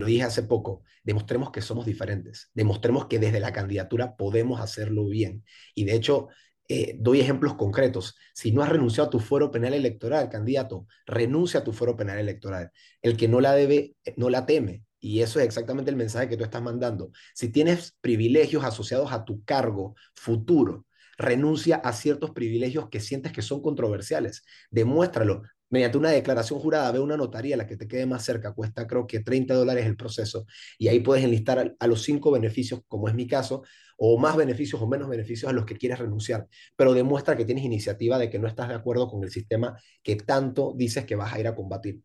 lo 0.00 0.06
dije 0.06 0.24
hace 0.24 0.42
poco, 0.42 0.82
demostremos 1.04 1.50
que 1.52 1.62
somos 1.62 1.86
diferentes, 1.86 2.50
demostremos 2.54 3.06
que 3.06 3.18
desde 3.18 3.40
la 3.40 3.52
candidatura 3.52 4.16
podemos 4.16 4.60
hacerlo 4.60 5.06
bien. 5.06 5.44
Y 5.74 5.84
de 5.84 5.94
hecho, 5.94 6.28
eh, 6.68 6.96
doy 6.98 7.20
ejemplos 7.20 7.54
concretos. 7.54 8.16
Si 8.32 8.52
no 8.52 8.62
has 8.62 8.68
renunciado 8.68 9.08
a 9.08 9.10
tu 9.10 9.18
fuero 9.18 9.50
penal 9.50 9.74
electoral, 9.74 10.28
candidato, 10.28 10.86
renuncia 11.04 11.60
a 11.60 11.64
tu 11.64 11.72
fuero 11.72 11.96
penal 11.96 12.18
electoral. 12.18 12.70
El 13.02 13.16
que 13.16 13.26
no 13.28 13.40
la 13.40 13.54
debe, 13.54 13.96
eh, 14.04 14.14
no 14.16 14.30
la 14.30 14.46
teme. 14.46 14.84
Y 15.00 15.20
eso 15.22 15.40
es 15.40 15.46
exactamente 15.46 15.90
el 15.90 15.96
mensaje 15.96 16.28
que 16.28 16.36
tú 16.36 16.44
estás 16.44 16.62
mandando. 16.62 17.10
Si 17.34 17.48
tienes 17.48 17.96
privilegios 18.00 18.64
asociados 18.64 19.12
a 19.12 19.24
tu 19.24 19.44
cargo 19.44 19.96
futuro, 20.14 20.86
renuncia 21.18 21.76
a 21.76 21.92
ciertos 21.92 22.30
privilegios 22.30 22.88
que 22.88 23.00
sientes 23.00 23.32
que 23.32 23.42
son 23.42 23.62
controversiales. 23.62 24.44
Demuéstralo 24.70 25.42
mediante 25.70 25.98
una 25.98 26.10
declaración 26.10 26.58
jurada, 26.58 26.92
ve 26.92 26.98
una 26.98 27.16
notaría, 27.16 27.56
la 27.56 27.66
que 27.66 27.76
te 27.76 27.88
quede 27.88 28.06
más 28.06 28.24
cerca, 28.24 28.52
cuesta 28.52 28.86
creo 28.86 29.06
que 29.06 29.20
30 29.20 29.54
dólares 29.54 29.86
el 29.86 29.96
proceso, 29.96 30.46
y 30.78 30.88
ahí 30.88 31.00
puedes 31.00 31.24
enlistar 31.24 31.76
a, 31.78 31.86
los 31.86 32.02
cinco 32.02 32.30
beneficios, 32.32 32.82
como 32.88 33.08
es 33.08 33.14
mi 33.14 33.26
caso, 33.26 33.62
o 33.96 34.18
más 34.18 34.36
beneficios 34.36 34.80
o 34.82 34.86
menos 34.86 35.08
beneficios 35.08 35.50
a 35.50 35.54
los 35.54 35.64
que 35.64 35.76
quieres 35.76 35.98
renunciar, 35.98 36.48
pero 36.76 36.94
demuestra 36.94 37.36
que 37.36 37.44
tienes 37.44 37.64
iniciativa 37.64 38.18
de 38.18 38.30
que 38.30 38.38
no 38.38 38.48
estás 38.48 38.68
de 38.68 38.74
acuerdo 38.74 39.08
con 39.08 39.22
el 39.22 39.30
sistema 39.30 39.78
que 40.02 40.16
tanto 40.16 40.74
dices 40.76 41.04
que 41.04 41.16
vas 41.16 41.32
a 41.32 41.40
ir 41.40 41.46
a 41.46 41.54
combatir. 41.54 42.00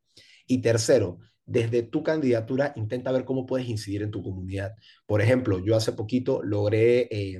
Y 0.47 0.61
tercero, 0.61 1.19
desde 1.45 1.83
tu 1.83 2.03
candidatura 2.03 2.73
intenta 2.75 3.11
ver 3.11 3.23
cómo 3.23 3.45
puedes 3.45 3.67
incidir 3.67 4.01
en 4.01 4.11
tu 4.11 4.23
comunidad. 4.23 4.75
Por 5.05 5.21
ejemplo, 5.21 5.63
yo 5.63 5.75
hace 5.75 5.93
poquito 5.93 6.41
logré 6.43 7.07
eh, 7.11 7.39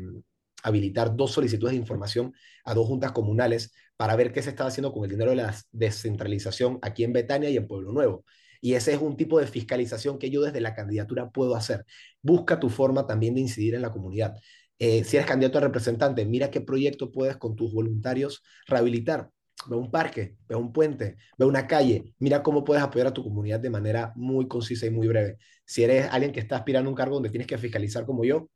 habilitar 0.66 1.16
dos 1.16 1.32
solicitudes 1.32 1.74
de 1.74 1.80
información 1.80 2.34
a 2.64 2.74
dos 2.74 2.88
juntas 2.88 3.12
comunales 3.12 3.72
para 3.98 4.16
ver 4.16 4.34
qué 4.34 4.42
se 4.42 4.50
estaba 4.50 4.70
haciendo 4.70 4.92
con 4.92 5.04
el 5.04 5.12
dinero 5.12 5.30
de 5.30 5.38
la 5.38 5.56
descentralización 5.72 6.80
aquí 6.82 7.04
en 7.04 7.14
Betania 7.14 7.50
y 7.50 7.58
en 7.58 7.68
Pueblo 7.68 7.92
Nuevo. 7.92 8.26
Y 8.62 8.74
ese 8.74 8.94
es 8.94 9.02
un 9.02 9.16
tipo 9.16 9.40
de 9.40 9.46
fiscalización 9.46 10.18
que 10.18 10.32
yo 10.32 10.42
desde 10.42 10.60
la 10.62 10.74
candidatura 10.74 11.30
puedo 11.30 11.56
hacer. 11.56 11.86
Busca 12.22 12.60
tu 12.60 12.70
forma 12.70 13.06
también 13.06 13.36
de 13.36 13.42
incidir 13.42 13.76
en 13.76 13.84
la 13.84 13.92
comunidad. 13.92 14.34
Eh, 14.80 15.04
si 15.04 15.18
eres 15.18 15.28
candidato 15.28 15.60
a 15.60 15.62
representante, 15.62 16.26
mira 16.26 16.50
qué 16.50 16.62
proyecto 16.62 17.12
puedes 17.12 17.38
con 17.38 17.56
tus 17.56 17.72
voluntarios 17.72 18.42
rehabilitar. 18.66 19.30
Ve 19.68 19.76
un 19.76 19.92
parque, 19.92 20.36
ve 20.50 20.56
un 20.56 20.74
puente, 20.74 21.16
ve 21.38 21.46
una 21.46 21.68
calle, 21.68 22.16
mira 22.20 22.42
cómo 22.44 22.64
puedes 22.64 22.84
apoyar 22.84 23.08
a 23.08 23.14
tu 23.14 23.24
comunidad 23.24 23.60
de 23.60 23.70
manera 23.70 24.12
muy 24.16 24.48
concisa 24.48 24.86
y 24.88 24.90
muy 24.90 25.08
breve. 25.08 25.38
Si 25.66 25.84
eres 25.84 26.08
alguien 26.12 26.32
que 26.32 26.40
está 26.40 26.58
aspirando 26.58 26.90
a 26.90 26.92
un 26.92 26.96
cargo 26.96 27.16
donde 27.16 27.30
tienes 27.30 27.48
que 27.48 27.58
fiscalizar 27.58 28.06
como 28.06 28.24
yo, 28.26 28.50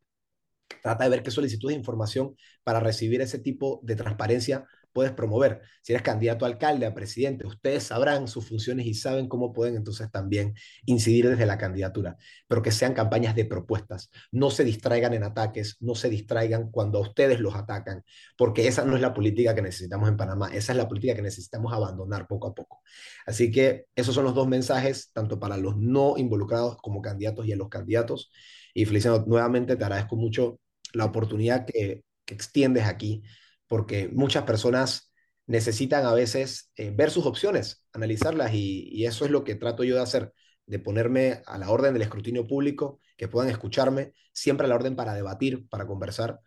trata 0.82 1.04
de 1.04 1.10
ver 1.10 1.24
qué 1.24 1.32
solicitudes 1.32 1.76
de 1.76 1.80
información 1.80 2.36
para 2.64 2.80
recibir 2.80 3.22
ese 3.22 3.40
tipo 3.40 3.80
de 3.84 3.96
transparencia 3.96 4.66
puedes 4.94 5.12
promover. 5.14 5.62
Si 5.82 5.94
eres 5.94 6.04
candidato 6.04 6.46
a 6.46 6.48
alcalde, 6.48 6.86
a 6.86 6.94
presidente, 6.94 7.46
ustedes 7.46 7.84
sabrán 7.84 8.28
sus 8.28 8.48
funciones 8.48 8.86
y 8.86 8.94
saben 8.94 9.28
cómo 9.28 9.54
pueden 9.54 9.76
entonces 9.76 10.12
también 10.12 10.56
incidir 10.86 11.30
desde 11.30 11.46
la 11.46 11.58
candidatura, 11.58 12.18
pero 12.48 12.62
que 12.62 12.72
sean 12.72 12.94
campañas 12.94 13.36
de 13.36 13.46
propuestas. 13.46 14.10
No 14.32 14.50
se 14.50 14.64
distraigan 14.64 15.14
en 15.14 15.24
ataques, 15.24 15.78
no 15.80 15.96
se 15.96 16.10
distraigan 16.10 16.72
cuando 16.72 17.00
a 17.00 17.02
ustedes 17.02 17.40
los 17.40 17.56
atacan, 17.56 18.04
porque 18.38 18.68
esa 18.68 18.86
no 18.86 18.96
es 18.96 19.02
la 19.02 19.14
política 19.14 19.56
que 19.56 19.62
necesitamos 19.62 20.10
en 20.10 20.18
Panamá, 20.18 20.50
esa 20.54 20.74
es 20.74 20.78
la 20.78 20.88
política 20.88 21.16
que 21.16 21.22
necesitamos 21.22 21.74
abandonar 21.74 22.28
poco 22.28 22.48
a 22.48 22.54
poco. 22.56 22.82
Así 23.26 23.52
que 23.52 23.86
esos 23.96 24.16
son 24.16 24.24
los 24.24 24.36
dos 24.36 24.48
mensajes, 24.48 25.12
tanto 25.14 25.40
para 25.40 25.58
los 25.58 25.78
no 25.78 26.18
involucrados 26.18 26.78
como 26.78 27.02
candidatos 27.02 27.46
y 27.46 27.54
a 27.54 27.56
los 27.56 27.70
candidatos. 27.70 28.32
Y 28.80 28.86
Feliciano, 28.86 29.26
nuevamente 29.28 29.76
te 29.76 29.84
agradezco 29.84 30.16
mucho 30.16 30.62
la 30.94 31.04
oportunidad 31.04 31.66
que, 31.66 32.04
que 32.24 32.34
extiendes 32.34 32.86
aquí 32.86 33.24
porque 33.68 34.08
muchas 34.08 34.44
personas 34.44 35.14
necesitan 35.48 36.06
a 36.06 36.14
veces 36.14 36.72
eh, 36.78 36.90
ver 36.96 37.10
sus 37.10 37.26
opciones, 37.26 37.86
analizarlas 37.92 38.54
y, 38.54 39.06
eso 39.06 39.26
es 39.26 39.32
lo 39.32 39.44
que 39.44 39.56
trato 39.56 39.84
yo 39.84 39.96
de 39.96 40.02
hacer, 40.02 40.32
de 40.66 40.80
ponerme 40.80 41.42
a 41.46 41.58
la 41.58 41.70
orden 41.72 41.92
del 41.92 42.04
escrutinio 42.04 42.48
público, 42.48 43.02
que 43.18 43.28
puedan 43.28 43.50
escucharme, 43.50 44.14
siempre 44.32 44.66
a 44.66 44.70
la 44.70 44.76
orden 44.76 44.96
para 44.96 45.14
debatir, 45.14 45.68
para 45.68 45.86
conversar. 45.86 46.40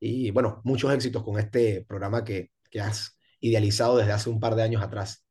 Y 0.00 0.30
bueno, 0.30 0.62
muchos 0.64 0.94
éxitos 0.94 1.22
con 1.22 1.38
este 1.38 1.84
programa 1.86 2.24
que, 2.24 2.52
que 2.70 2.80
has 2.80 3.20
idealizado 3.38 3.98
desde 3.98 4.12
hace 4.12 4.30
un 4.30 4.40
par 4.40 4.54
de 4.54 4.62
años 4.62 4.82
atrás. 4.82 5.26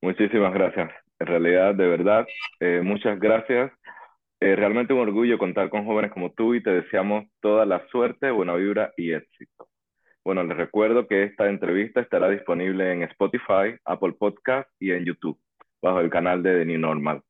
Muchísimas 0.00 0.52
gracias. 0.52 0.90
En 1.20 1.26
realidad, 1.28 1.76
de 1.76 1.86
verdad, 1.86 2.26
eh, 2.58 2.80
muchas 2.82 3.20
gracias. 3.20 3.70
Eh, 4.42 4.56
realmente 4.56 4.92
un 4.92 4.98
orgullo 4.98 5.38
contar 5.38 5.70
con 5.70 5.84
jóvenes 5.84 6.10
como 6.10 6.32
tú 6.32 6.54
y 6.54 6.62
te 6.62 6.70
deseamos 6.70 7.26
toda 7.40 7.64
la 7.64 7.86
suerte, 7.92 8.28
buena 8.32 8.56
vibra 8.56 8.92
y 8.96 9.12
éxito. 9.12 9.68
Bueno, 10.24 10.42
les 10.42 10.56
recuerdo 10.56 11.06
que 11.06 11.22
esta 11.22 11.48
entrevista 11.48 12.00
estará 12.00 12.28
disponible 12.28 12.92
en 12.92 13.04
Spotify, 13.04 13.76
Apple 13.84 14.14
Podcast 14.18 14.68
y 14.80 14.90
en 14.90 15.04
YouTube, 15.04 15.38
bajo 15.80 16.00
el 16.00 16.10
canal 16.10 16.42
de 16.42 16.58
The 16.58 16.64
New 16.64 16.80
Normal. 16.80 17.22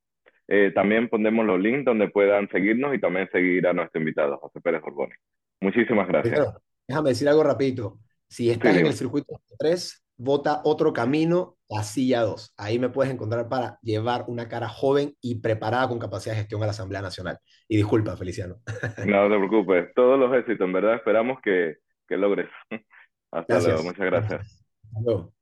Eh, 0.47 0.71
también 0.73 1.07
pondremos 1.07 1.45
los 1.45 1.59
links 1.59 1.85
donde 1.85 2.07
puedan 2.07 2.49
seguirnos 2.49 2.95
y 2.95 2.99
también 2.99 3.29
seguir 3.31 3.67
a 3.67 3.73
nuestro 3.73 3.99
invitado, 3.99 4.37
José 4.37 4.59
Pérez 4.59 4.81
Borboni. 4.81 5.13
Muchísimas 5.61 6.07
gracias. 6.07 6.47
déjame 6.87 7.09
decir 7.09 7.29
algo 7.29 7.43
rapidito. 7.43 7.99
Si 8.27 8.49
estás 8.49 8.75
en 8.75 8.87
el 8.87 8.93
circuito 8.93 9.39
3, 9.59 10.02
vota 10.17 10.61
otro 10.63 10.93
camino 10.93 11.57
a 11.69 11.83
silla 11.83 12.21
2. 12.21 12.53
Ahí 12.57 12.79
me 12.79 12.89
puedes 12.89 13.11
encontrar 13.11 13.49
para 13.49 13.79
llevar 13.81 14.25
una 14.27 14.47
cara 14.47 14.69
joven 14.69 15.15
y 15.21 15.35
preparada 15.41 15.87
con 15.87 15.99
capacidad 15.99 16.35
de 16.35 16.41
gestión 16.41 16.61
a 16.61 16.65
la 16.65 16.71
Asamblea 16.71 17.01
Nacional. 17.01 17.39
Y 17.67 17.77
disculpa, 17.77 18.15
Feliciano. 18.15 18.57
No 19.05 19.29
te 19.29 19.37
preocupes. 19.37 19.93
Todos 19.95 20.19
los 20.19 20.33
éxitos, 20.35 20.65
en 20.65 20.73
verdad. 20.73 20.95
Esperamos 20.95 21.39
que 21.43 21.77
que 22.07 22.17
logres. 22.17 22.49
Hasta 23.31 23.59
luego, 23.59 23.83
muchas 23.83 24.05
gracias. 24.05 24.65
Hasta 24.83 25.01
luego. 25.03 25.33